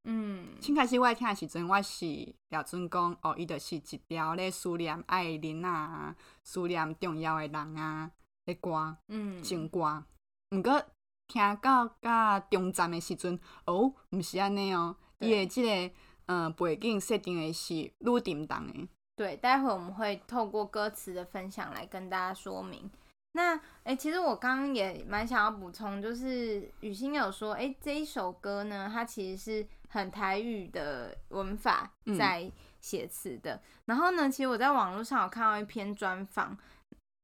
[0.08, 2.06] 嗯，先开始我听的时阵，我是
[2.48, 8.12] 标准讲，哦，伊就是一条咧思念爱人啊，思念重要的人啊
[8.46, 10.04] 的歌，嗯，情歌。
[10.52, 10.80] 毋过
[11.28, 15.96] 听到甲中站的时阵，哦，毋是安尼哦，伊的即个
[16.28, 18.88] 嗯背景设定的是愈沉重的。
[19.15, 22.88] 对，待会我们会透过歌词的分享来跟大家说明。
[23.32, 29.68] 那，哎、欸，其实我刚刚也蛮想要补充，就是雨欣有说，哎、欸，这一首歌呢，它其实是。
[29.96, 36.58] 很台语的文法在写词的，嗯、然后呢，其实我在网络上有看到一篇专访，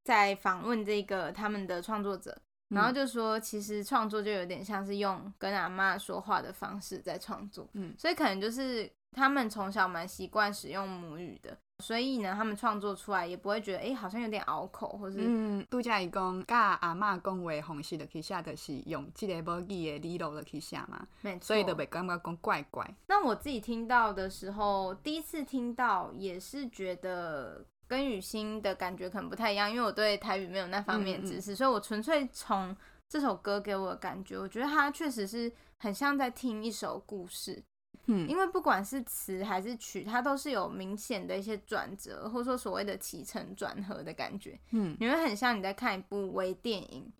[0.03, 2.35] 在访问这个他们的创作者，
[2.69, 11.57] 然后就说，其实创作就有点像是用跟阿妈说话的方式在创作，嗯，所以可能就是他们从小蛮习惯使用母语的。
[11.79, 22.87] 所以呢，他们创作出来也不会觉得，哎、欸，好像有点拗口，或是嗯，拄则伊讲，甲阿嬷讲话方式就去写，就是用这个母语的理路就去写嘛，没错，所以就袂感觉讲怪怪。
[23.07, 32.77] 那我自己听到的时候，第一次听到也是觉得跟雨欣的感觉可能不太一样，因为我对台语没有那方面的知识，嗯嗯，所以我纯粹从
[33.09, 37.63] 这首歌给我的感觉，我觉得它确实是很像在听一首故事。
[38.05, 44.59] 嗯，因为不管是词还是曲，它都是有明显的一些转折，或者说所谓的起承转合的感觉。
[44.71, 47.11] 嗯，你会很像你在看一部微电影，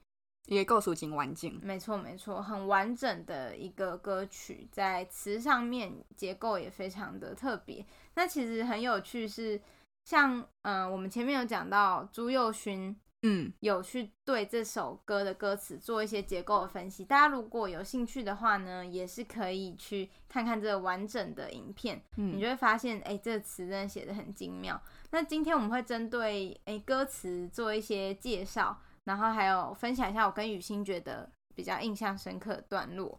[0.48, 1.60] 一个故事挺完整。
[1.62, 7.86] 没错，没错，很完整的一个歌曲，在词上面结构也非常的特别。
[8.16, 9.62] 那其实很有趣是，
[10.06, 12.96] 像嗯、呃，我们前面有讲到朱佑勋。
[13.24, 17.06] 嗯，有去对这首歌的歌词做一些结构的分析。
[17.06, 24.82] 大家如果有兴趣的话呢，也是可以去看看这个完整的影片，嗯、你就会发现，哎、欸，这个词真的写的很精妙。
[25.12, 33.16] 那今天我们会针对哎、欸、歌词做一些介绍，然后还有分享一下我跟雨欣觉得比较印象深刻的段落。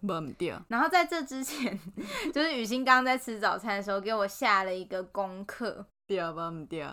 [0.67, 1.79] 然后在这之前，
[2.35, 5.87] 就是雨欣刚刚在吃早餐的时候给我下了一个功课。
[6.09, 6.85] 对，不对。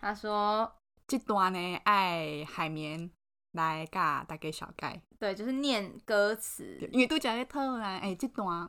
[0.00, 0.72] 他说。
[1.06, 3.10] 这段呢，爱海绵
[3.52, 5.02] 来甲大家小解。
[5.18, 8.68] 对，就是念歌词，因为都讲咧讨论，哎、欸，这段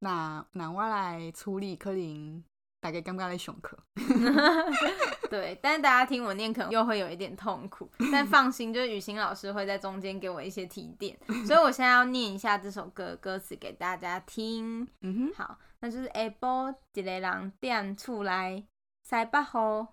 [0.00, 2.44] 那那我来处理，可能
[2.80, 3.76] 大家感觉咧上课。
[5.28, 7.90] 对，但是大家听我念，可能又会有一点痛苦。
[8.12, 14.86] 但放心，就是雨欣老师会在中间给我一些提点，所以我现在要念一下这首歌歌词给大家听。
[15.00, 18.66] 嗯哼，好，那就是下晡一个人踮厝内
[19.02, 19.88] 西北风。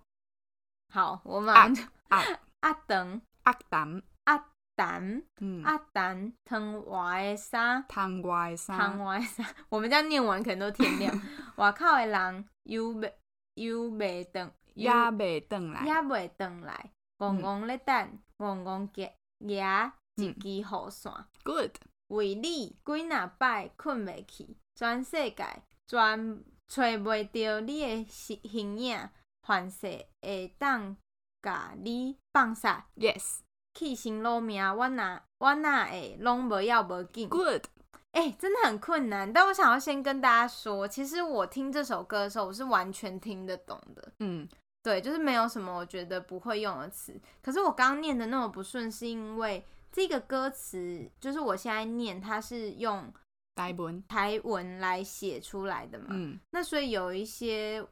[0.96, 1.52] 好，我们
[2.08, 2.22] 阿
[2.60, 4.38] 阿等阿等阿
[4.74, 9.46] 等，嗯，阿等汤外的衫，汤外的衫，汤外的衫。
[9.68, 11.22] 我们这样念完可能都天亮。
[11.56, 13.14] 外口的人又未
[13.56, 16.90] 又未等，也未等来，也未等来。
[17.18, 19.12] 怣怣咧等，怣怣夹
[19.46, 21.26] 夹一支雨伞。
[21.44, 21.72] Good，
[22.08, 29.10] 为你几若摆困未去，全世界全找袂到你的形影。
[29.46, 30.96] 凡事会当
[31.40, 33.38] 甲你放下，Yes，
[33.74, 37.28] 去心路命，我哪我哪会拢无要无紧。
[37.28, 37.66] Good，
[38.10, 39.32] 哎、欸，真的很困难。
[39.32, 44.12] 但我想要先跟大家说，其实我听这首歌的时候，我是完全听得懂的。
[44.18, 44.48] 嗯，
[44.82, 47.16] 对，就是没有什么我觉得不会用的词。
[47.40, 53.12] 可是我刚刚念的那么不顺，是因为这个歌词，就是我现在念，它是用
[53.54, 56.06] 台文台文来写出来的嘛。
[56.10, 57.86] 嗯，那所以有一些。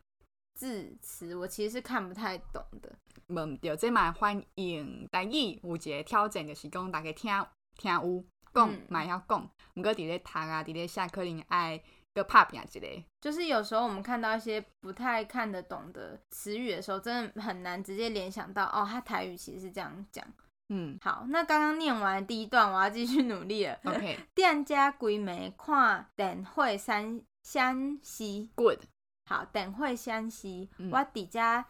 [0.54, 2.96] 字词我其实是看不太懂的，
[3.28, 7.30] 唔对，这嘛欢迎台语有一个挑战，就是讲大家听
[7.76, 11.82] 听有讲嘛要讲，毋过伫咧读啊，伫咧写可能爱
[12.14, 13.04] 个拍拼一个。
[13.20, 20.24] 就是有时候我们看到一些不太看得懂的词语的时候，真的很难直接联想到哦，他台语其实是这样讲。
[20.68, 23.78] 嗯，好，那刚刚念完第一段，我要继续努力了。
[23.84, 28.78] OK，店家规暝看电火相相吸，Good。
[29.26, 31.64] 好，电火相吸，嗯、我伫遮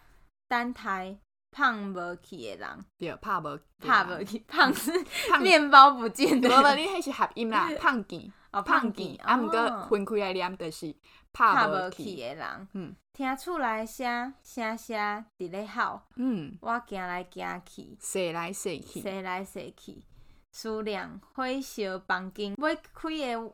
[0.48, 1.16] 等待
[1.50, 4.92] 胖无去的人，对，胖无胖无去， 胖是
[5.40, 6.48] 面包不见的。
[6.48, 8.32] 无无，你迄是合音啦， 胖见。
[8.52, 10.94] 哦，胖记，啊，毋过分开来念，就是
[11.32, 12.68] 拍无去的人。
[12.74, 12.94] 嗯。
[13.12, 20.04] 听厝内声声声伫咧吼，嗯，我行来行去，踅来踅去，踅来踅去，
[20.52, 23.52] 思量火烧房间，未开的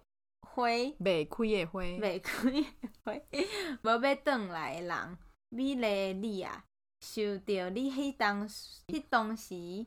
[0.55, 0.67] 花，
[0.99, 2.67] 未开的花，未开的
[3.05, 3.13] 花，
[3.83, 6.65] 无要转来的人，美丽的你啊，
[7.01, 9.87] 想到你迄当迄当时。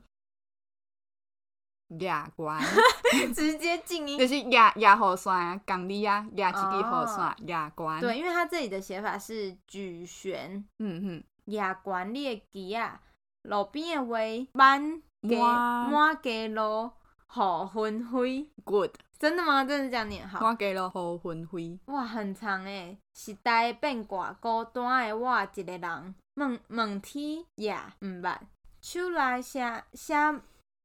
[1.99, 2.59] 牙关。
[3.35, 8.01] 直接静 音，就是牙牙好酸，讲你啊，牙一支好酸，牙关。
[8.01, 13.01] 对，因为它这里的写法是举悬，嗯哼，牙关你的机啊，
[13.43, 14.17] 路边的话
[14.53, 16.89] 满街满街路
[17.27, 19.63] 好纷飞，good，真的吗？
[19.63, 20.45] 真的是这样念好？
[20.45, 28.37] 我给了好昏灰，哇，很长诶，时代变卦，孤单的我一个人，问问天也毋捌，
[28.81, 30.13] 手内写写。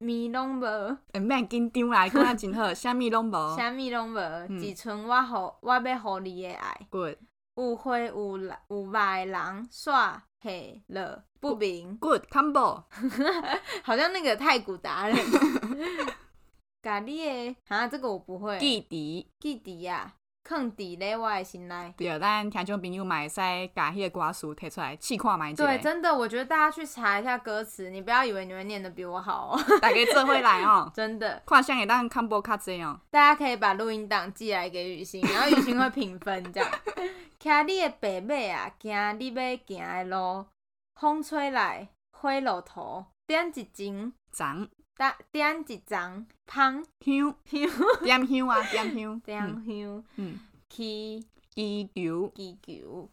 [0.01, 6.87] 咪拢无，诶，免紧张啦，讲啊真好，啥物拢无， 啥物拢无，只剩我互我要互你的爱。
[6.89, 7.17] Good，
[7.57, 11.97] 有花有有肉的人煞嘿了不明。
[11.97, 12.83] Good，combo，
[13.83, 15.17] 好像那个太古达人。
[16.81, 18.57] 家你的，哈，这个我不会。
[18.59, 20.13] 记忆，记忆呀。
[20.45, 21.93] 放伫咧我的心内。
[21.95, 23.35] 对，咱听众朋友嘛会使
[23.75, 25.63] 甲迄个歌词摕出来试看买一下。
[25.63, 29.79] 对，真的，我觉得大家去查一下歌词，你不要以为你们念的比我好哦。
[29.79, 31.43] 大家做回来哦， 真的。
[31.45, 32.99] 看像会当 combo 卡这样。
[33.11, 36.71] 大家可以把录音档寄来给雨欣， 然后雨欣会评分这样。
[37.37, 40.45] 骑你的白马啊，行你要行的路，
[40.95, 44.67] 风吹来花落土，点一针脏，
[44.99, 50.39] 点点一张香香香，点香啊，点香， 点香，嗯。
[50.69, 53.09] 祈祈求祈求，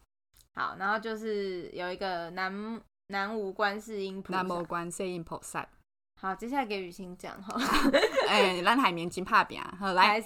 [0.55, 5.67] 好，然后就是有一个南南无观世音菩萨，南无观世音菩萨。
[6.21, 7.55] 好，接下来给雨欣讲哈。
[8.29, 10.21] 哎，咱海绵真拍拼，好来。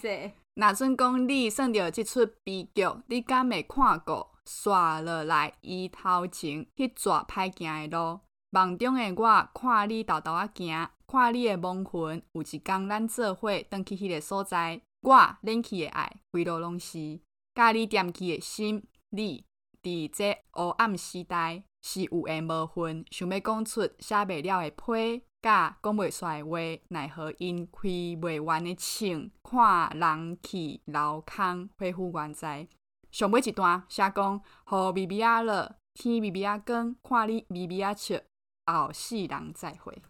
[0.54, 8.20] 那阵讲你算到这出悲剧，你敢会看过刷落来伊头前迄逝歹行的路？
[8.52, 14.80] 梦中的我看你豆豆仔行，看你的亡魂，有一天咱做伙转去迄个所在。
[15.00, 17.18] 我冷去的爱，规路拢是
[17.52, 18.84] 甲你惦记的心。
[19.08, 19.44] 你
[19.82, 32.68] 伫这黑暗时代是有缘无分，想要讲出写袂了的批，甲讲袂出的话，奈何因开袂完的情，看人去楼空，恢复原在。
[33.10, 38.20] 上尾一段写讲，雨微微啊落，天微微啊光，看你微微啊笑，
[38.66, 40.00] 后世人再会。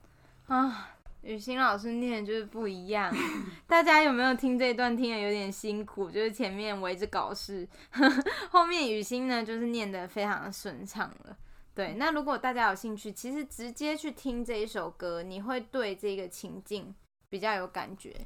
[0.54, 0.86] 啊。
[1.22, 3.14] 雨欣老师念的就是不一样，
[3.68, 6.10] 大家有没有听这一段听的有点辛苦？
[6.10, 7.68] 就是前面我一直搞事，
[8.48, 11.36] 后面雨欣呢就是念的非常的顺畅了。
[11.74, 16.94] 对，那如果大家有兴趣，其实直接去听这一首歌，你会对这个情境
[17.28, 18.16] 比较有感觉。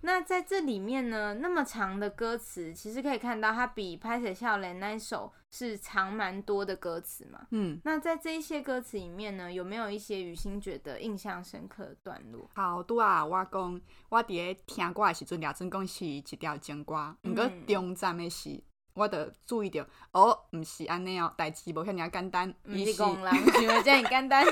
[0.00, 7.46] 那在这里面呢，那么长的歌词，其实可以看到它比《拍摄笑脸》那一首是长蛮多的歌词嘛。
[7.50, 12.48] 嗯，那在这一些歌词里面呢，有没有一些雨欣觉得印象深刻的段落？
[12.54, 13.24] 好多啊！
[13.24, 18.62] 我讲，我伫咧听歌的时阵，俩真讲是一条情歌，不过中站的是。
[18.98, 24.44] 我得注意到，哦，毋是安尼哦，代志无遐尔简单，毋是讲人想的这么简单。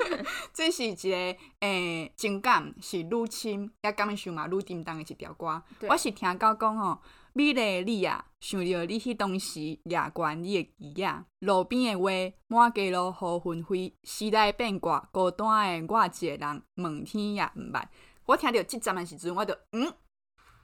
[0.52, 5.62] 这是一个诶、欸、情感是愈深，也感受嘛愈沉重的一条歌。
[5.88, 7.00] 我是听到讲吼，
[7.32, 11.06] 美丽的你啊，想着你迄当时掠关你的记忆，
[11.40, 12.10] 路边的话
[12.46, 17.82] 满街路雨纷飞，时代变卦，孤单的我一个人，问天也毋捌。
[18.26, 19.92] 我听到即站的时阵，我就嗯。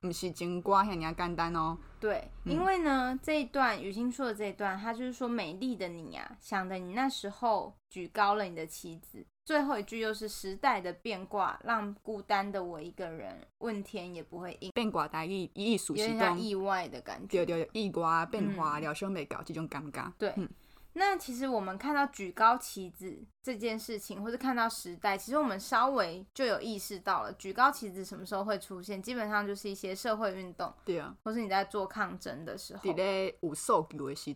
[0.00, 1.76] 不是情歌，遐尔简单哦。
[2.00, 9.26] 对，因为呢，嗯、这一段雨欣说的这一段，他就是说美丽的你啊，想的你那时候举高了你的旗子。
[9.44, 14.70] 最后一句又是时代的变卦，让孤单的我一个人问天也不会应。
[14.70, 20.10] 变卦大意意思是讲意外的感觉，对对对，意外变化，料想未搞这种尴尬。
[20.16, 20.32] 对。
[20.36, 20.48] 嗯
[20.94, 29.00] 那其实我们看到举高旗子这件事情，或者看到时代，其实我们稍微就有意识到了，举高旗子什么时候会出现？
[29.00, 32.82] 基本上就是一些社会运动，对啊，或是你在做抗争的时候，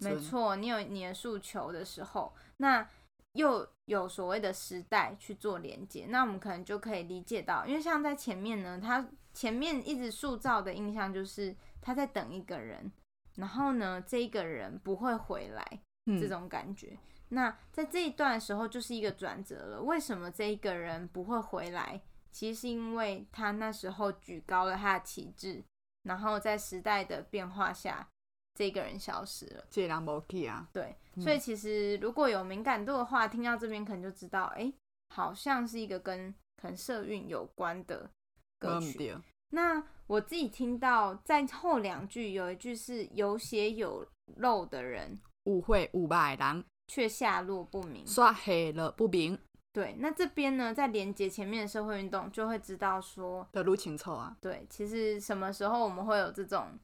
[0.05, 2.89] 没错，你有你的诉求的时候，那
[3.33, 12.93] 又有所谓的时代去做连接，那我们可能就可以理解到，因为像在前面呢，他前面一直塑造的印象就是他在等一个人。
[13.37, 16.89] 然后呢，这个人不会回来，这种感觉。
[16.91, 16.99] 嗯、
[17.31, 19.83] 那在这一段的时候，就是一个转折了。
[19.83, 22.01] 为什么这一个人不会回来？
[22.31, 25.63] 其实是因为他那时候举高了他的旗帜，
[26.03, 28.09] 然后在时代的变化下，
[28.55, 29.65] 这个人消失了。
[29.71, 30.69] 这人没去啊？
[30.73, 34.73] 对，所以其实如果有敏感度的话，听到这边可能就知道，哎，
[35.11, 38.11] 好像是一个跟可能社运有关的
[38.59, 39.17] 歌曲。
[39.51, 44.05] 那我自己听到在后两句有一句是有血有
[44.37, 49.39] 肉的人，有血有肉的人，却下落不明，刷黑了不明。
[49.73, 54.37] 对，那这边呢，在连接前面的社会运动，就会知道说的路清楚啊。
[54.41, 56.79] 对，其实什么时候我们会有这种，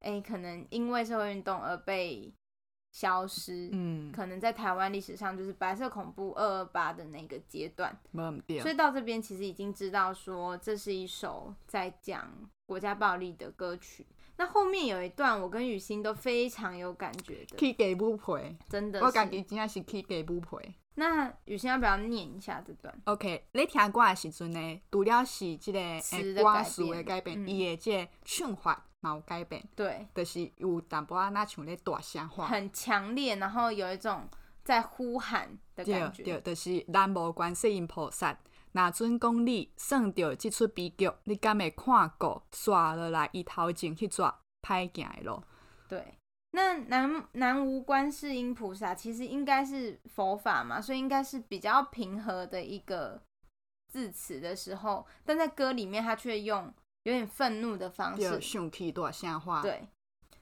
[0.00, 2.32] 哎，可能因为社会运动而被。
[2.92, 7.96] 消失，嗯，可能在台湾历史上就是白色恐怖二二八的那个阶段，
[8.60, 12.28] 所以到这边其实已经知道说这是一首在讲
[12.66, 14.04] 国家暴力的歌曲。
[14.40, 20.74] 那后面有一段我跟雨欣都非常有感觉的，去给不赔，真的，我感觉真的是去给不赔。
[20.94, 28.86] 那雨欣要不要念一下这段？OK，你听歌的时阵呢，除了是这个歌词的改变，伊的这个唱法。
[29.02, 34.28] 冇改变，对，就是有淡薄仔那像咧大声话，很强烈，然后有一种
[34.62, 36.22] 在呼喊的感觉。
[36.22, 38.38] 对，就是南无观世音菩萨，
[38.72, 45.42] 那尊公你算着这出悲剧，你敢会看过刷落来伊头前去抓歹行的路？
[45.88, 46.14] 对，
[46.52, 53.20] 那南南无观世音菩萨其实应该是佛法嘛，所以应该是比较平和的一个
[53.88, 56.72] 字词的时候，但在歌里面他却用。
[57.04, 59.62] 有点愤怒的方式，凶气多像话。
[59.62, 59.88] 对，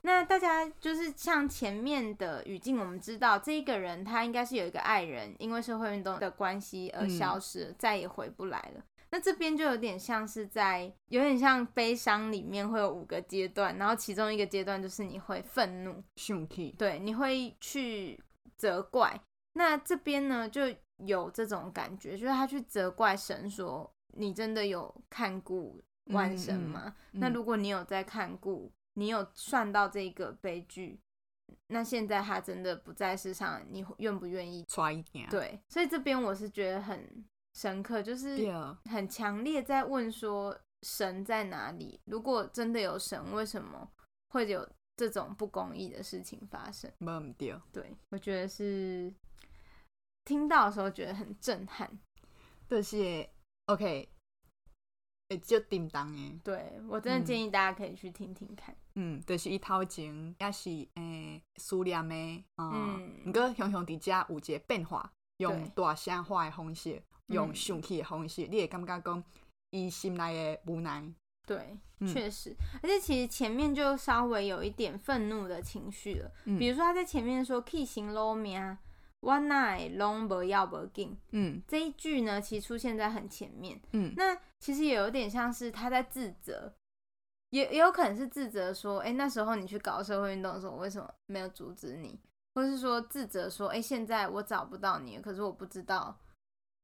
[0.03, 8.85] 那大家就是像前面的语境，我们知道这一个人他应该是有一个爱人，因为社会运动的关系而消失，嗯、再也回不来了。
[9.11, 16.03] 那这边就有点像是在，有点像悲伤里面会有五个阶段，然后其中一个阶段就是你会愤怒、
[16.79, 18.23] 对，你会去
[18.57, 19.21] 责怪。
[19.55, 20.63] 那这边呢就
[20.99, 30.99] 有这种感觉，就是他去责怪神说：“你真的有看顾？”万神吗，嗯嗯、那如果你有在看顾，你有算到这个悲剧，
[31.69, 34.65] 那现在他真的不在世上，你愿不愿意？
[35.31, 37.25] 对，所以这边我是觉得很
[37.55, 38.37] 深刻，就是
[38.91, 42.01] 很强烈在问说神在哪里？
[42.07, 43.89] 如果真的有神，为什么
[44.31, 46.91] 会有这种不公义的事情发生？
[47.73, 49.15] 对，我觉得是
[50.25, 51.89] 听到的时候觉得很震撼。
[52.67, 53.31] 这些
[53.67, 54.09] OK。
[55.31, 58.75] 会就叮当哎，对，我真的建议大家可以去听听看。
[58.75, 58.88] 嗯，
[59.27, 69.25] 就是伊头前也是诶思念的，嗯，毋过熊熊伫遮有一个变化，用大声话的方式，用生气的方式，嗯、你会感觉讲
[69.71, 71.03] 伊心内的无奈。
[71.47, 78.77] 对，确、嗯、实，而且其实前面就稍微有一点愤怒的情绪了，嗯、比如说他在前面说“去行路命”。
[79.21, 86.73] 我哪会拢无要无紧，嗯，这一句呢，其实出现在很前面，嗯，那其实也有点像是他在自责，
[87.51, 92.19] 也也有可能是自责说，哎、欸，那时候你去搞社会运动的时候，我为什么没有阻止你？
[92.55, 96.19] 或是说自责说，哎、欸，现在我找不到你，可是我不知道，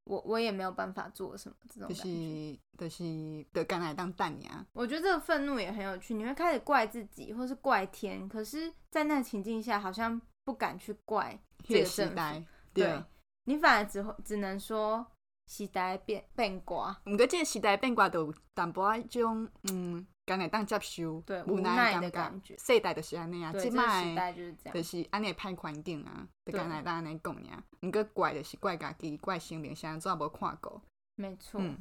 [0.05, 4.65] 我我也没有办法做什么，这种就是就是的，刚来当弹呀。
[4.73, 11.39] 我觉得这个愤怒也很有趣，你会开始怪自己，或是怪天，可是，在那个情境下，好像不敢去怪。
[11.67, 13.05] 这个时代，对，对
[13.45, 15.05] 你反而只会只能说
[15.51, 17.01] 时代变变卦。
[17.07, 22.57] 毋过这个时代变卦都有淡薄仔种嗯，敢会当接受，对，无奈的感觉。
[22.59, 27.62] 世代就是安尼啊，即卖时代就是这样，就是安尼歹环境啊，就敢会当安尼讲尔。
[27.83, 30.83] 毋过怪就是怪家己，怪生命，啥怎无看过？
[31.16, 31.61] 没错。
[31.61, 31.79] 嗯、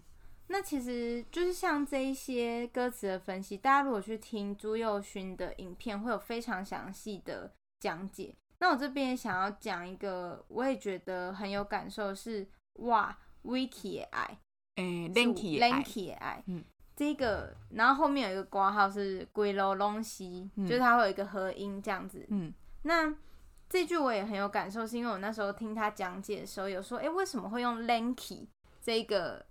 [0.48, 8.36] 那其实就是像这一些歌词的分析，大家如果去听朱佑勋的影片，会有非常详细的讲解。
[8.60, 14.40] 那我这边想要讲一个，我也觉得很有感受是哇，Vicky 的爱，
[14.76, 16.64] 诶，Lanky 的爱，嗯，
[16.96, 20.24] 这个，然后后面有一个挂号是归路拢是，
[20.56, 23.14] 嗯、就是它会有一个合音这样子，嗯，那
[23.70, 28.48] 这句我也很有感受，是因为我那时候听他讲解的时候，有说，哎，为什么会用 Lanky
[28.82, 29.46] 这个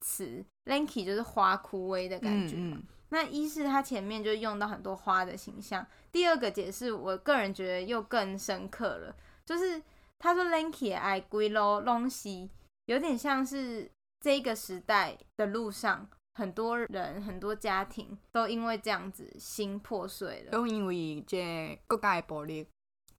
[0.00, 2.76] 词？Lanky 就是花枯萎的感觉嘛。
[2.76, 2.78] 嗯。
[2.78, 2.82] 嗯
[3.12, 9.12] 那一是它前面就用到很多花的形象，第二个解释我个人觉得又更深刻了，
[9.44, 9.82] 就是
[10.16, 12.48] 他说 Lanky 爱归路拢是，
[12.84, 22.66] 有点像是这个时代的路上，很多人很多家庭都因为这样子心破碎了，都因为这国家的暴力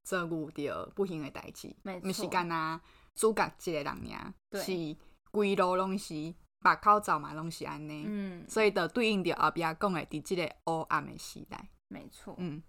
[0.02, 2.80] 遭遇到不幸的代志，没错，不是干那
[3.14, 4.60] 主角一个人呀，对。
[4.62, 4.96] 是
[5.30, 6.34] 归路拢是。
[6.64, 12.62] 把口罩嘛拢是安尼，嗯，所以就对应着后壁讲的，伫即个黑暗的时代，没错，嗯。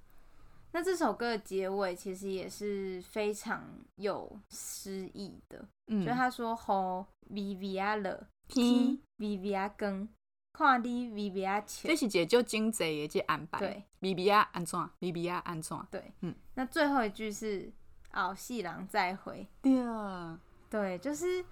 [0.72, 3.64] 那这首歌的结尾其实也是非常
[3.98, 10.10] 有诗意的，嗯，就他说：“吼，微微啊热，天微微啊光，
[10.54, 13.60] 看你微微啊笑。”这是一个经济的这安排。
[13.60, 14.80] 对，微微啊安怎？
[14.99, 15.78] 微微啊安怎？
[15.91, 16.34] 对，嗯。
[16.54, 17.70] 那最后一句是
[18.14, 19.45] “哦，细人再回”。
[19.62, 20.39] 对啊，
[20.70, 21.43] 对，就是。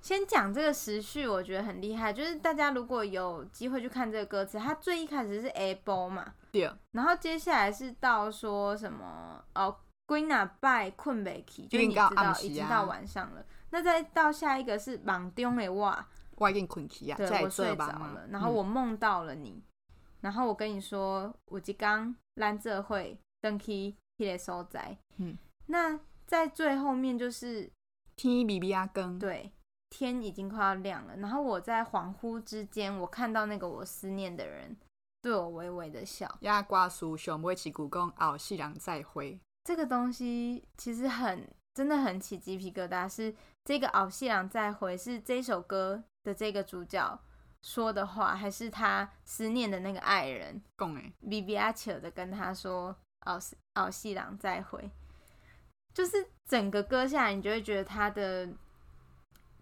[0.00, 2.12] 先讲这个时序，我觉得很厉害。
[2.12, 6.70] 就是大家如果有机会去看这个歌词，它最一开始是 A 波嘛，对。
[6.92, 9.74] 然后接下来是到说什么哦，
[10.04, 12.10] 归那拜困未起，就你知道
[12.42, 13.42] 已经到晚上了。
[13.70, 15.98] 那再到下一个是网中的我，
[16.36, 18.26] 我已经困起啊，对，我睡着了。
[18.30, 19.62] 然后我梦到了你，
[20.20, 23.18] 然后我跟你说，有一天咱做伙回
[23.58, 24.96] 去那个所在。
[25.16, 27.70] 嗯，那在最后面就是
[28.16, 29.52] 天比比啊更，对。
[29.90, 34.76] 天已经快要亮了，然后我在恍惚之间，我看到那个我思念的人
[35.22, 36.26] 对我微微的笑。
[36.40, 39.38] 呀，挂书上尾起故宫熬细郎再会。
[39.62, 43.08] 这个东西其实很，真的很起鸡皮疙瘩。
[43.08, 43.32] 是
[43.64, 47.20] 这个后世人再回，是这首歌的这个主角
[47.62, 51.00] 说的话，还是他思念的那个爱人讲的？
[51.30, 53.38] 比比阿巧的跟他说后
[53.74, 54.90] 后世人再会，
[55.92, 58.48] 就是整个歌下来，你就会觉得他的。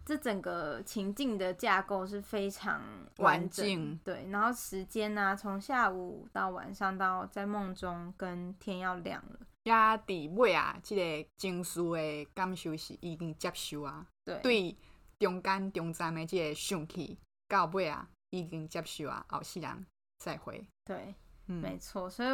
[0.04, 2.82] 这整个情境的架构是非常
[3.18, 4.26] 完整，境对。
[4.30, 9.38] 然后时间呢、啊，从下午到晚上，到在梦中跟天要亮了。
[9.62, 14.04] 呀，底尾啊，这个情绪的感受是已经接受啊。
[14.24, 14.76] 对，对，
[15.22, 17.18] 中间中站的这个想起
[17.48, 19.24] 到尾啊，已经接受啊。
[19.28, 19.86] 后世人
[20.18, 20.66] 再会。
[20.84, 21.14] 对，
[21.46, 22.10] 嗯、没错。
[22.10, 22.28] 所以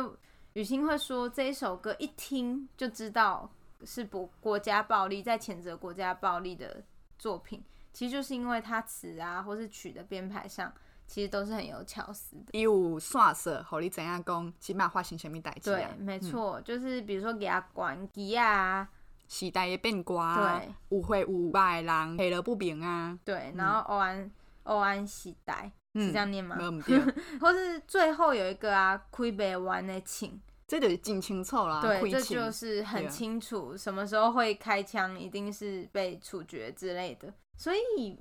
[0.60, 3.50] 雨欣会说，这一首歌一听就知道
[3.84, 6.84] 是不国家暴力，在谴责国家暴力的。
[7.20, 7.60] 作品
[7.92, 10.72] 其实就是因为它词啊，或是曲的编排上，
[11.08, 12.56] 其实都是很有巧思的。
[12.56, 15.72] 有线索，和你怎样讲，起码发生什么代志。
[15.72, 18.88] 对，没错，嗯、就是比如说给他关机啊，
[19.28, 23.16] 时代的变卦，对，有会有坏人，黑了不平啊。
[23.24, 24.30] 对，然后欧安
[24.64, 26.56] 欧安时代、嗯、是这样念吗？
[26.58, 26.98] 没
[27.38, 30.40] 或是最后有一个啊，开不完的请。
[30.66, 37.32] 这就真清楚啦，对，这就是很清楚什么时候会开枪，一定是被处决之类的。
[37.56, 38.20] 所以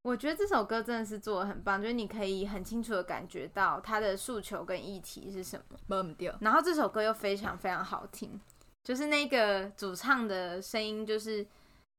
[0.00, 5.78] 我觉得这首歌真的是做的很棒，就是你可以很清楚的感觉到他的诉求跟议题是什么。
[6.40, 8.40] 然后这首歌又非常非常好听，
[8.84, 11.44] 就是那个主唱的声音，就是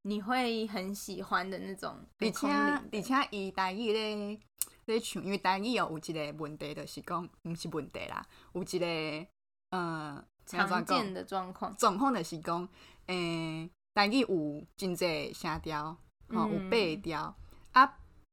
[0.03, 2.27] 你会很喜欢的那种的。
[2.27, 4.39] 而且而且伊台语咧
[4.86, 9.27] 咧唱，因为台语有有一个问题，就是讲毋是问题啦，有一个。
[9.71, 12.65] 嗯，常见的状况，状况就是讲，
[13.07, 15.83] 诶、欸，台语有真济声调，
[16.29, 17.36] 吼、嗯，有八调，
[17.73, 17.86] 啊，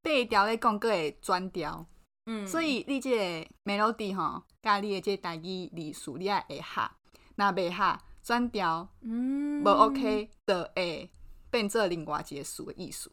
[0.02, 1.84] 八调咧讲，阁会转调，
[2.26, 6.88] 嗯，所以你即个 melody 吼，甲你的这台语字数，你也会合，
[7.34, 11.10] 若袂合转调，嗯，无 OK 的会
[11.50, 13.10] 变做另外一个词的意思。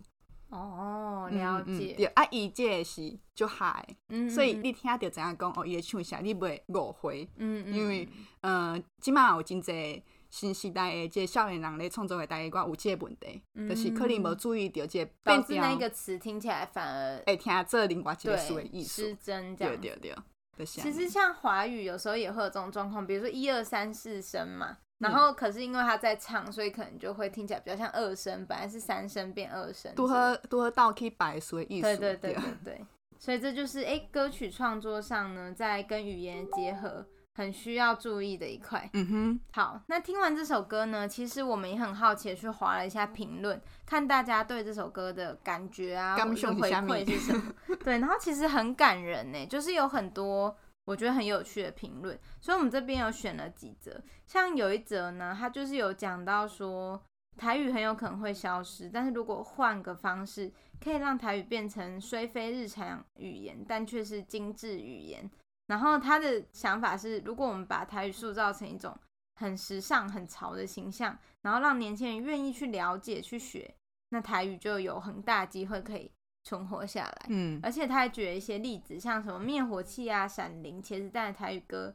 [0.50, 1.66] 哦，了解。
[1.66, 7.28] 嗯嗯、对，啊，伊这个是就嗨，嗯嗯，所以你听到怎样讲哦，伊会唱啥，你袂误会。
[7.38, 7.74] 嗯嗯。
[7.74, 8.10] 因为，
[8.42, 19.04] 呃，即马有真侪新时代的这少年人咧创作的台语歌有这个问题，嗯、就是可能无注意到这个变调，那个词听起来反而会听做另外一个词的意思。
[19.04, 19.80] 失真这样。
[19.80, 20.14] 对对
[20.56, 20.66] 对。
[20.66, 24.78] 其实像华语有时候也会有这种状况，比如说一二三四声嘛。
[25.00, 29.94] 然后，可是因为他在唱，所以可能就会听起来比较像二声，本来是三声变二声。
[29.96, 31.84] 多喝多喝倒 K 白水意思。
[31.84, 32.86] 对对对对对。
[33.18, 38.90] 所以这就是哎，歌曲创作上呢，在跟语言结合，很需要注意的一块。
[38.94, 39.40] 嗯哼。
[39.54, 47.54] 好，那听完这首歌呢，其实我们也很好奇的去划了一下评论，看大家对这首歌的感觉啊，或者回馈是什么。
[47.84, 50.58] 对，然后其实很感人呢，就是有很多。
[50.90, 57.00] 我觉得很有趣的评论，所以我们这边有选了几则，像有一则呢，他就是有讲到说
[57.38, 60.52] 台语很有可能会消失，但是如果换个方式，
[60.84, 65.30] 可以让台语变成虽非日常语言，但却是精致语言。
[65.68, 68.98] 然后他的想法是，如果我们把台语塑造成一种
[69.36, 73.76] 很时尚、很潮的形象，然后让年轻人愿意去了解、去学，
[74.10, 76.12] 那台语就有很大机会可以。
[76.44, 81.94] 存活下来，嗯，而且他还举了一些例子，像什么灭火器啊、闪灵、茄子蛋的台语歌，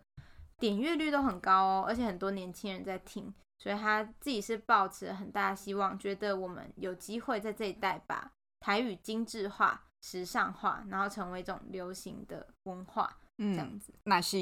[0.59, 8.31] 点阅率都很高哦，而且很多年轻人在听，所以他自己是抱持了很大的希望，觉得我们有机会在这一代把
[8.61, 13.93] 台语精致化、时尚化，然后成为一种流行的文化，嗯，这样子。
[14.05, 14.37] 那是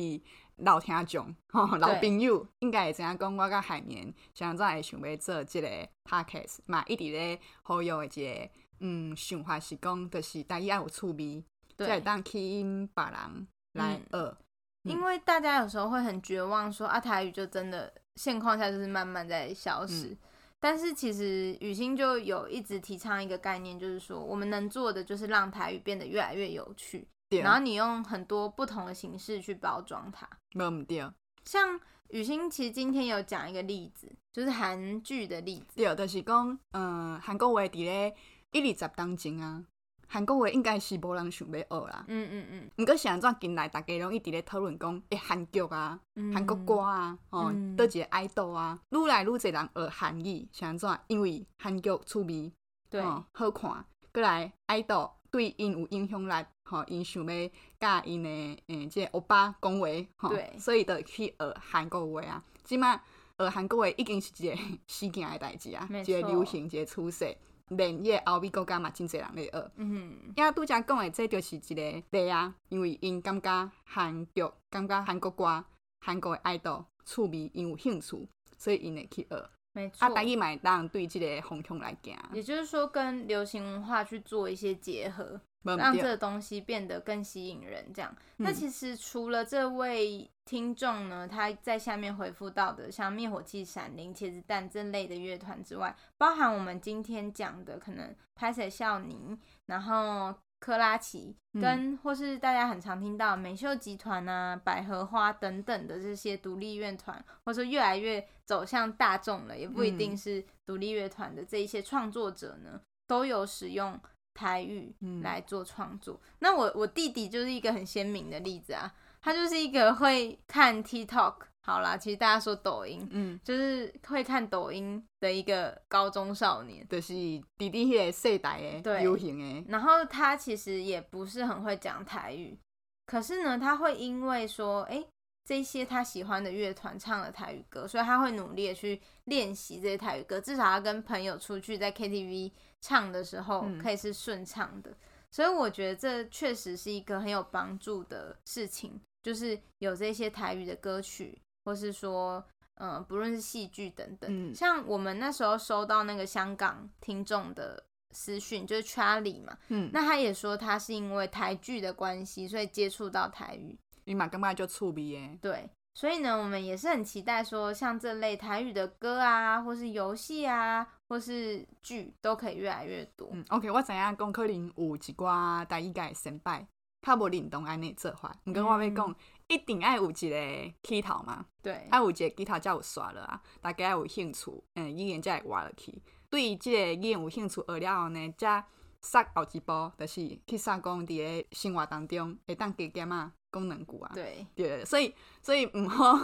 [0.57, 1.34] 老听众、
[1.78, 8.50] 老朋友对应该会知影讲，我跟海绵现在会想要做这个 podcast 嘛，一直咧好用的这个。
[8.85, 11.43] 嗯，想法是讲，就是大家有趣味，
[11.76, 14.03] 对，当吸引别人来学。
[14.12, 14.37] 嗯、
[14.83, 20.09] 因为大家有时候会很绝望说，说啊，台语就真的现况下就是慢慢在消失。
[20.09, 20.18] 嗯、
[20.59, 30.28] 但是其实雨欣就有一直提倡一个概念，就是说我们能做的就是让台语变得越来越有趣，对然后你用很多不同的形式去包装它。
[30.55, 31.09] 没有对，
[31.45, 35.76] 像雨欣其实今天有讲一个例子，就是韩剧的例子。
[35.76, 38.14] 对，就是讲，嗯，韩国话伫咧
[38.53, 39.64] 一二十当前啊。
[40.09, 42.70] 韩国话应该是无人想要学啦，嗯嗯嗯。
[42.76, 45.98] 毋过是安怎近来大家拢一直咧讨论讲，诶，韩剧啊，
[46.34, 51.00] 韩国歌啊，哦，倒一个爱豆啊，愈来愈侪人学韩语，是安怎？
[51.07, 52.53] 因为韩剧趣味，
[52.90, 53.00] 对，
[53.32, 53.82] 好看，
[54.12, 57.50] 过来爱豆对因有影响力，吼，因想要
[57.80, 59.86] 甲因诶，诶，即个欧巴讲话，
[60.16, 62.44] 吼，对，所以就去学韩国话啊。
[62.64, 63.00] 即马
[63.38, 64.55] 学韩国话已经是一个
[64.86, 67.34] 时行的代志啊，一个流行，一个趋势。
[67.76, 69.70] 连夜欧美国家嘛，真侪人咧学。
[69.76, 72.54] 嗯哼，因为拄则讲诶，这就是一个例啊。
[72.68, 75.64] 因为因感觉韩剧、感觉韩国歌、
[76.00, 79.50] 韩国诶爱豆趣味，因有兴趣，所以因会去学。
[79.74, 80.06] 没错。
[80.06, 82.16] 啊，台语嘛会当对这个方向来行。
[82.32, 85.40] 也就是说，跟流行文化去做一些结合。
[85.64, 88.12] 让这个东西变得更吸引人，这样。
[88.38, 113.99] 那其实除了这位听众呢，他在下面回复到的，像灭火器、闪灵、茄子蛋这类的乐团之外，包含我们今天讲的可能拍谢少年，然后科拉奇，跟或是大家很常听到美秀集团啊、百合花等等的这些独立乐团，或者说越来越走向大众了，也不一定是独立乐团的这一些创作者呢，都有使用。
[114.34, 114.90] 台语
[115.22, 118.90] 来做创作，嗯、那我我弟弟就是一个很鲜明的例子啊，
[119.22, 127.14] 他就是一个会看 TikTok，好啦，其实大家说抖音，嗯，就是会看抖音的一个高中少年，就是
[127.56, 129.70] 弟弟那个世代的流行的。
[129.70, 132.58] 然后他其实也不是很会讲台语，
[133.06, 135.08] 可是呢，他会因为说，哎、欸，
[135.44, 142.52] 这些他喜欢的乐团唱了台语歌，所以他会努力的去练习这些台语歌，至少要跟朋友出去在 KTV。
[142.84, 144.96] 唱的时候可以是顺畅的，嗯、
[145.30, 152.44] 所以我觉得这确实是一个很有帮助的事情，就是有这些台语的歌曲，或是说，
[152.74, 165.38] 嗯、呃，不论是戏剧等等，嗯、像我们那时候收到那个香港听众的私讯，就是 Charlie 嘛，嗯，那他也说他是因为台剧的关系，所以接触到台语，你嘛干嘛就触鼻耶？
[165.40, 165.70] 对。
[165.94, 173.28] 所以呢，我们也是很期待说，像这类台语的歌啊，或是游戏啊，或是剧，都可以越来越多。
[173.30, 176.66] 嗯，OK，我知影讲可能有一寡台语界先辈，
[177.03, 178.34] 他无认同安尼做法。
[178.46, 179.14] 毋过我要讲，
[179.48, 181.44] 一定爱有一个起头嘛。
[181.61, 186.00] 对，爱有一个起头才有刷了啊，大家有兴趣，嗯，语言才会活落去。
[186.30, 188.64] 对于这个语言有兴趣学了后呢，才
[189.03, 193.32] 杀后一步，就是去杀讲伫个生活当中会当加减啊。
[193.53, 196.14] 功能股啊，对对，所以所以毋好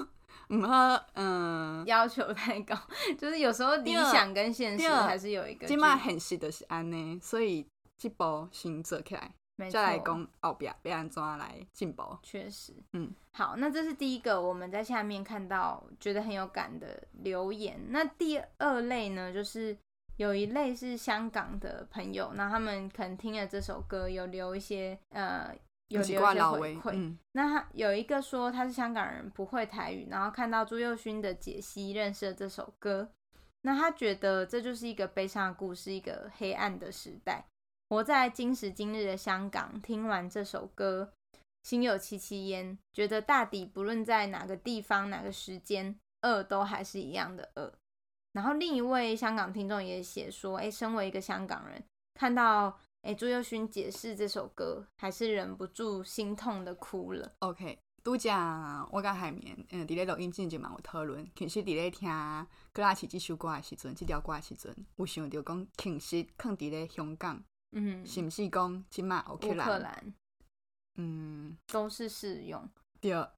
[0.49, 2.75] 唔好， 嗯，要求太高，
[3.19, 5.67] 就是有时候理想跟现实还是有一个。
[5.67, 7.67] 起码现实的是安尼，所以
[7.99, 9.31] 这步先做起来，错
[9.71, 12.03] 再来讲后边要安怎来进步。
[12.23, 17.81] 确实，嗯，好，那这是第一个我们在下面看到觉得很有感的留言。
[17.89, 19.77] 那第二类呢，就是
[20.17, 25.55] 有一类是香港的朋友，那他们可能听了这首歌，有留一些呃。
[25.89, 33.11] 有留一些回馈，嗯、那他有一个说他是香港人，不会台语，然后看到朱佑勋的解析，认识了这首歌。
[33.63, 37.47] 那他觉得这就是一个悲伤的故事，一个黑暗的时代。
[37.89, 41.13] 活在今时今日的香港，听完这首歌，
[41.63, 47.73] 心有戚戚焉，觉得大抵不论在哪个地方、哪个时间，恶都还是一样的恶。
[48.33, 51.83] 然后另一位香港听众也写说：“哎，身为一个香港人，
[52.15, 57.33] 看到。”哎，朱宥勋解释这首歌，还是忍不住心痛的哭了。
[57.39, 58.29] OK，拄则
[58.91, 67.41] 我甲海绵，嗯，伫咧录音之前嘛有讨论，其实伫咧听珂拉琪这首歌的时阵，这条歌的时阵，有想到讲，其实囥伫咧香港，
[67.73, 70.15] 嗯哼，是毋是讲即马乌克兰，
[70.97, 72.69] 嗯，都是适用。
[73.01, 73.31] 第二，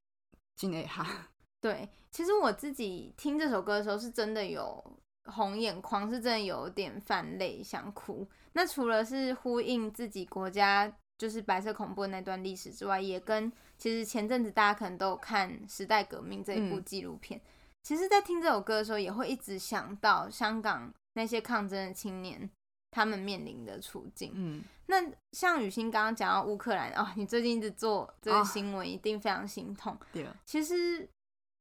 [0.55, 1.29] 真的哈。
[1.61, 4.97] 对，其实我自己听这首歌的时候，是真的有。
[5.25, 8.27] 红眼眶是真的有点泛泪，想哭。
[8.53, 17.39] 那除了是呼应自己国家就是白色恐怖的那段历史之外，也跟其实前阵子大家可能都有看《时代革命》这一部纪录片。
[17.39, 17.45] 嗯、
[17.83, 22.49] 其实，在听这首歌的时候，也会一直想到香港那些抗争的青年
[22.91, 24.31] 他们面临的处境。
[24.35, 24.97] 嗯，那
[25.31, 29.97] 像雨欣刚刚讲到乌克兰哦，你最近一直做这个新闻，一定非常心痛。
[30.11, 31.09] 对、哦，其实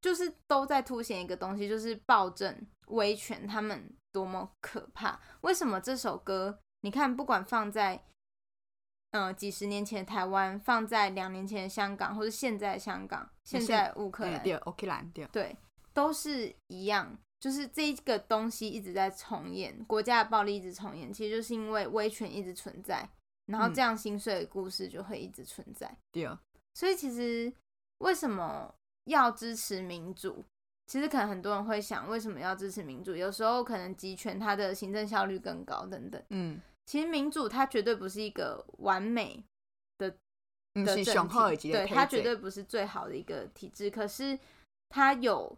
[0.02, 2.66] 就是都在凸显一个东西，就是暴政。
[2.90, 5.20] 威权他们多么可怕？
[5.42, 6.58] 为什么这首歌？
[6.80, 8.02] 你看，不管放在
[9.12, 15.56] 嗯、呃、几十年前的台湾，放在两年前的香港，或者现在的香港，现在乌克兰，对，乌克兰，对，对，
[15.94, 23.08] 都是一样，就是这个东西一直在重演，国家的暴力一直重演，其实就是因为威权一直存在，
[23.46, 25.96] 然后这样心碎的故事就会一直存在。
[26.12, 26.38] 对、啊，
[26.74, 27.50] 所以其实
[27.98, 28.74] 为什么
[29.04, 30.44] 要支持民主？
[30.86, 33.16] 其实可能很多人会想，为什么要支持民主？
[33.16, 36.22] 有时候可能集权它的行政效率更高等等。
[36.28, 39.42] 嗯，其实民主它绝对不是一个完美
[39.96, 40.14] 的
[40.74, 40.94] 的
[41.72, 44.38] 对，它绝对不是最好的一个体制，可是
[44.90, 45.56] 它有。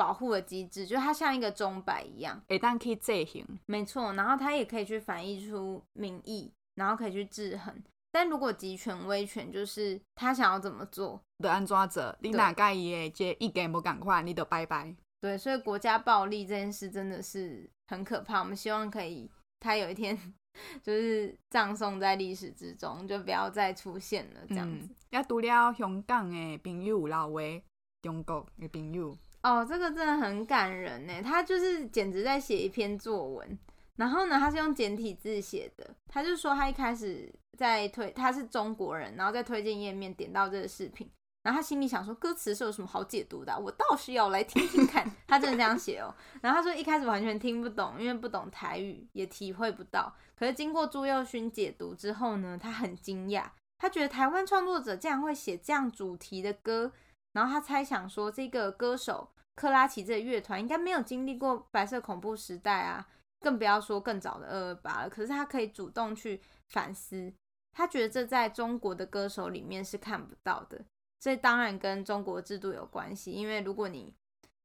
[0.00, 4.14] 保护的机制，就它像一个钟摆一样，一旦可以制衡，没错。
[4.14, 7.74] 然后它也可以去反映出民意，然后可以去制衡。
[8.10, 12.16] 但如果集权威权，就是他想要怎么做，的安怎做。
[12.20, 14.96] 你哪介意诶这一点不赶快，你就拜拜。
[15.20, 18.38] 对，所以国家暴力这件事真的是很可怕。
[18.38, 19.30] 我们希望可以，
[19.60, 20.18] 它有一天
[20.82, 24.88] 就是葬送在历史之中，就不要再出现了这样子。
[25.10, 27.62] 也除了香港的朋友，老外
[28.00, 29.14] 中国的朋友。
[29.42, 31.22] 哦，这个真的很感人呢。
[31.22, 33.58] 他就是简直在写一篇作文，
[33.96, 35.94] 然后呢，他是用简体字写的。
[36.08, 41.10] 他就说他一开始在推，他是中国人，然后在推荐页面点到这个视频，
[41.42, 43.58] 然后他心里想说，歌词是有什么好解读的？
[43.58, 45.10] 我倒是要来听听看。
[45.26, 46.14] 他真的这样写哦。
[46.42, 50.14] 然后他说一开始完全听不懂，因为不懂台语，也体会不到。
[50.36, 53.44] 可是经过朱佑勋解读之后呢，他很惊讶，
[53.78, 56.92] 他觉得台湾创作者竟然会写这样主题的歌。
[57.32, 63.06] 然后他猜想说，这个歌手克拉奇这个乐团应该没有经历过白色恐怖时代啊，
[63.40, 65.08] 更不要说更早的二二八了。
[65.08, 67.32] 可是他可以主动去反思，
[67.72, 70.84] 他觉得这在中国的歌手里面是看不到的。
[71.20, 74.12] 这当然跟中国制度有关系，因为如果你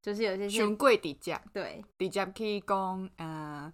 [0.01, 3.71] 就是有些权贵直接对直接去讲，呃，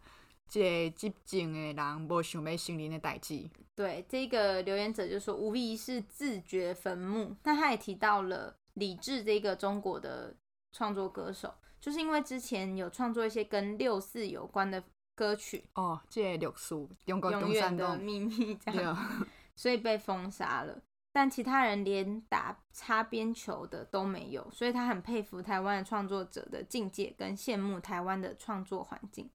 [0.49, 3.49] 这个执政的人不想要承认的代志。
[3.75, 7.37] 对，这个留言者就说无疑是自掘坟墓。
[7.43, 8.57] 那他也提到了。
[8.75, 10.35] 李志这个中国的
[10.71, 14.83] 创作歌手，就是因为之前有创作一些跟六四有关的
[15.15, 17.19] 歌曲哦，这六四永
[17.51, 18.97] 远的秘密这样，
[19.55, 20.81] 所以被封杀了。
[21.13, 29.29] 但其他人连打擦边球的都没有，所以他很佩服台湾的创作者的境界，跟羡慕台湾的创作环境。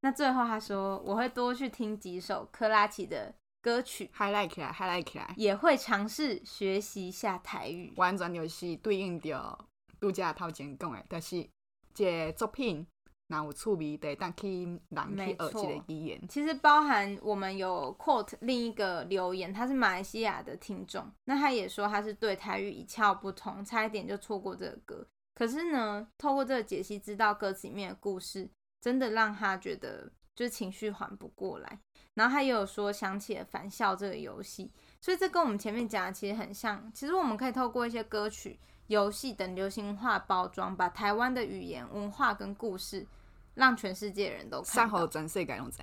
[0.00, 3.34] 那最后他说，我会多去听几首珂拉奇的。
[3.62, 7.92] 歌曲 highlight 起来，highlight 起来，也会尝试学习一下台语。
[7.96, 9.58] 完全就是对应着
[9.98, 11.46] 杜家头前讲的，但是
[11.92, 12.86] 这作品
[13.26, 16.28] 那有趣味，得当去人去耳机的语言。
[16.28, 25.06] 其实包含我们有 quote 另一个留言，他是马来西亚的听众，那他也说他是对台语一窍不通，差一点就错过这个歌。
[25.34, 28.50] 可是呢，透过这个解析，知道歌词里面的故事，
[28.80, 30.10] 真的让他觉得
[30.40, 31.78] 就是情绪缓不过来。
[32.14, 36.90] 然后他也有说想起了返校这个游戏，所以这跟我们前面讲的其实很像。
[36.94, 43.06] 其实我们可以透过一些歌曲、游戏等流行化包装，把台湾的语言、文化跟故事，
[43.52, 44.72] 让全世界人都看到。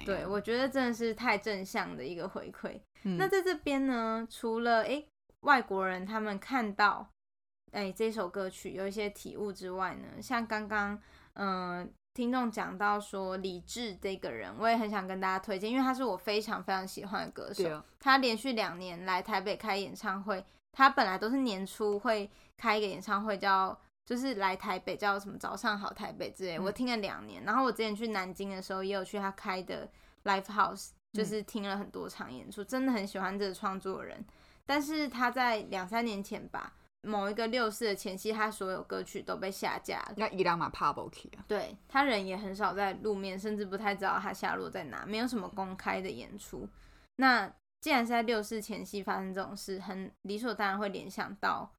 [0.04, 2.80] 对，我觉得真的是太正向的一个回馈。
[3.04, 5.08] 嗯、那在这边呢，除了诶
[5.42, 7.08] 外国人他们看到
[7.74, 11.00] 诶这首歌曲有一些体悟之外呢，像刚刚
[11.34, 11.88] 嗯。
[12.18, 17.70] 呃听众讲到说李志这个人，我也很想跟大家推荐，因为他是我非常非常喜欢的歌手。
[17.70, 26.58] 哦、他连续两年来台北开演唱会，他本来都是年初会开一个演唱会叫，叫就是来台北叫什么早上好台北之类。
[26.58, 29.88] 嗯、我听了两年，然后我之前去南京的时候也有去他开的
[30.24, 34.26] Live House，就是听了很多场演出，嗯、真的很喜欢这个创作人。
[34.66, 36.74] 但是他在两三年前吧。
[37.04, 40.14] 某一个六四的前夕，他所有歌曲都被下架了。
[40.18, 41.46] 那伊朗嘛怕不起啊？
[41.48, 46.68] 对，他人也很少在露面，甚至不太知道他下落在哪，没有什么公开的演出。
[47.18, 51.72] 那既然是在六四前夕发生这种事，很理所当然会联想到，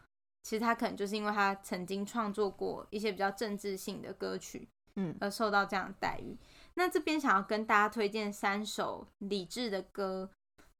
[0.44, 6.30] 其实他可能就是因为他曾经创作过一些比较政治性的歌曲，嗯，而受到这样的待遇。
[6.30, 6.38] 嗯、
[6.74, 10.30] 那这边想要跟大家推荐三首李志的歌，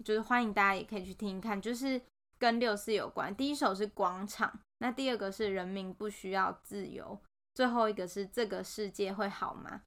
[0.05, 2.01] 就是欢迎大家也可以去听听看，就是。
[2.39, 7.21] 跟六四有关，第一首是广场，那第二个是人民不需要自由，
[7.55, 9.83] 最后一个是这个世界会好吗？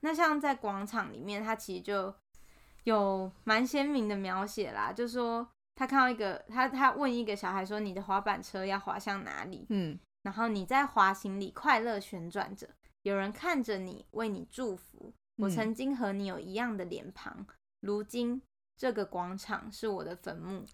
[0.00, 2.14] 那像在广场里面，他其实就
[2.84, 12.68] 有蛮鲜明的描写啦，就说他看到一个，他他问一个小孩说：“你的滑板车要滑向哪里？”嗯，然后你在滑行里快乐旋转着，
[13.02, 15.12] 有人看着你为你祝福。
[15.38, 17.46] 我曾经和你有一样的脸庞，嗯、
[17.80, 18.40] 如今
[18.76, 20.64] 这个广场是我的坟墓。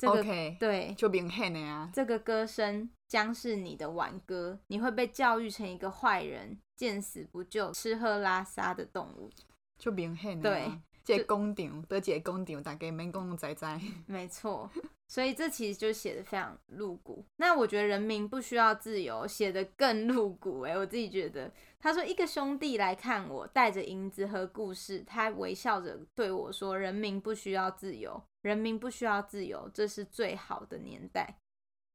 [0.00, 1.90] 这个 Okay, 对，就明显的呀。
[1.92, 9.30] 这个歌声将是你的挽歌，你会被教育成一个坏人，见死不救、吃喝拉撒的动物。
[9.76, 10.48] 就明显的。
[10.48, 10.72] 对，
[11.04, 13.80] 这工厂，这工厂，大家免讲仔仔。
[14.06, 14.70] 没错，
[15.06, 17.22] 所以这其实就写的非常露骨。
[17.36, 21.52] 那我觉得人民不需要自由写的更露骨哎、欸，我自己觉得。
[21.78, 31.38] 他说一个兄弟来看我，带着银子和故事，他微笑着对我说：“人民不需要自由，人民不需要自由，这是最好的年代。”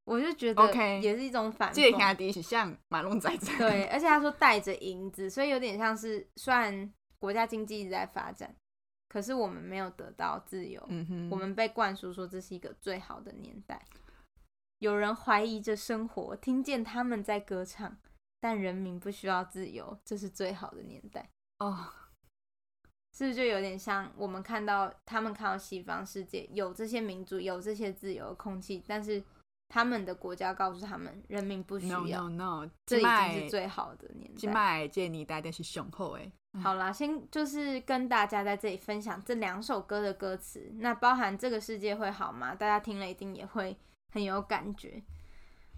[0.05, 0.71] 我就觉得
[1.01, 1.75] 也是一种反讽。
[1.75, 3.57] 这兄弟是像马龙仔仔。
[3.57, 8.55] 对，而且他说带着银子，所以有点像是虽然国家经济一直在发展。
[9.07, 13.81] 可是我们没有得到自由，嗯哼，我们被灌输说这是一个最好的年代。
[14.79, 17.97] 有人怀疑着生活，听见他们在歌唱，
[18.41, 21.29] 但人民不需要自由，这是最好的年代。
[21.59, 21.87] 哦，
[23.17, 29.23] 是不是就有点像我们看到他们看到西方世界有这些民主，有这些自由的空气，但是
[29.69, 32.01] 他们的国家告诉他们，人民不需要。
[32.01, 34.35] No no no，这已经是最好的年代。
[34.35, 36.29] 今麦这年代是雄厚哎。
[36.61, 42.53] 好啦，先就是跟大家在这里分享这两首歌的歌词，那包含这个世界会好吗？
[42.53, 43.77] 大家听了一定也会
[44.11, 45.01] 很有感觉。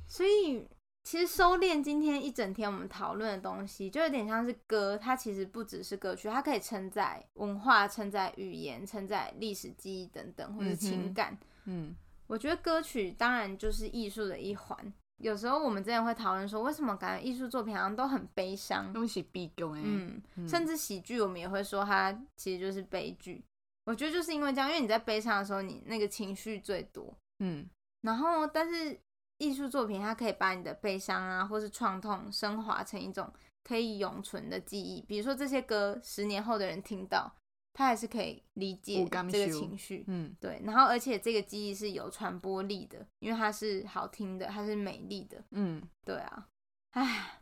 [0.07, 0.67] 所以
[1.07, 11.37] 其实收敛今天一整天我们讨论的东西，就有点像是歌，它其实不只是歌曲，它可以承载文化、承载语言、承载历史记忆等等，或者情感。
[11.63, 11.95] 嗯，
[12.27, 14.93] 我觉得歌曲当然就是艺术的一环。
[15.19, 23.41] 有时候我们之前会讨论说，为什么感觉艺术作品好像都很悲伤，东西悲剧哎，嗯，甚至喜剧我们也会说它其实就是悲剧。
[23.85, 27.65] 我觉得就是因为这样，因为你在悲伤的时候，你那个情绪最多，嗯，
[28.01, 28.99] 然后但是
[29.37, 33.31] 艺术作品它可以把你的悲伤啊，或是创痛升华成一种
[33.63, 37.33] 可以永存的记忆，比如说这些歌十年后的人听到。
[37.73, 46.47] 他还是可以理解这个情绪，嗯，对，然后而且这个记忆是有传播力的，因为它是好听的，它是美丽的，嗯，对啊，
[46.93, 47.39] 唉，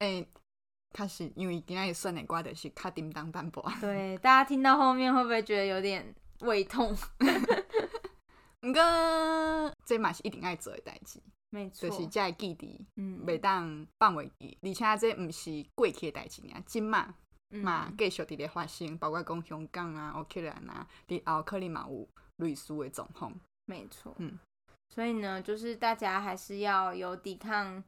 [0.00, 0.28] 哎、欸，
[0.92, 6.94] 开始因为今天算的歌就是卡叮当淡薄，对，大家听到后面会不会觉得有点胃痛？
[8.62, 8.80] 不过
[9.84, 17.14] 这嘛是一定爱做的代志，没错，就是这个记忆，嗯，袂当放袂记，而且这不是过去的代志啊，今嘛。
[17.54, 23.30] 嘛，继续伫咧发生，包括讲香港啊、乌克兰啊，伫后可能嘛有类似的状况。
[23.66, 24.38] 没错，嗯，
[24.88, 27.84] 所以呢，就是大家还是要有抵抗、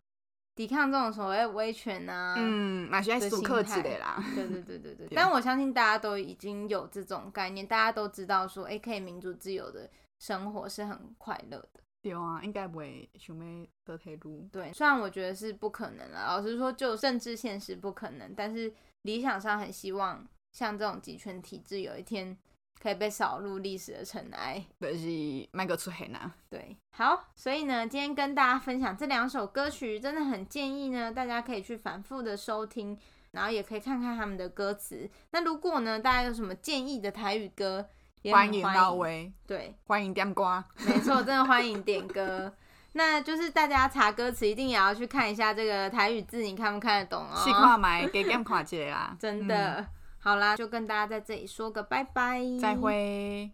[0.54, 4.22] 抵抗这种所谓威权啊，嗯，嘛是爱时刻记的啦。
[4.34, 5.08] 对对对对 对。
[5.14, 9.88] 但我相信大家都已经有这种概念，大家都知道说，哎、欸，可以民主自由的
[10.24, 11.80] 生活是很快乐的。
[12.02, 14.48] 对啊，应该不会想要倒退路。
[14.52, 18.72] 对，虽然我觉得是不可能了，老实说，就政治现实不可能，但是。
[19.04, 22.34] 理想上很希望像这种集权体制有一天
[22.80, 26.32] 可以被扫入历史的尘埃，可是麦克出黑呐。
[26.48, 32.98] 对，好，所以呢，今天跟大家分享这两首歌曲，真的很建议呢，大家可以去反复的收听，
[33.32, 35.06] 然后也可以看看他们的歌词。
[35.32, 42.52] 那如果呢，大家有什么建议的台语歌，也欢迎到位，对，欢迎点歌，没错，真的欢迎点歌。
[42.96, 47.36] 那就是大家查歌词一定也要去看一下这个台语字，你看不看得懂哦？
[47.36, 49.16] 细看买，给点看一下啦。
[49.18, 49.86] 真的，嗯、
[50.20, 53.42] 好啦，就跟大家在这里说个拜拜，再会。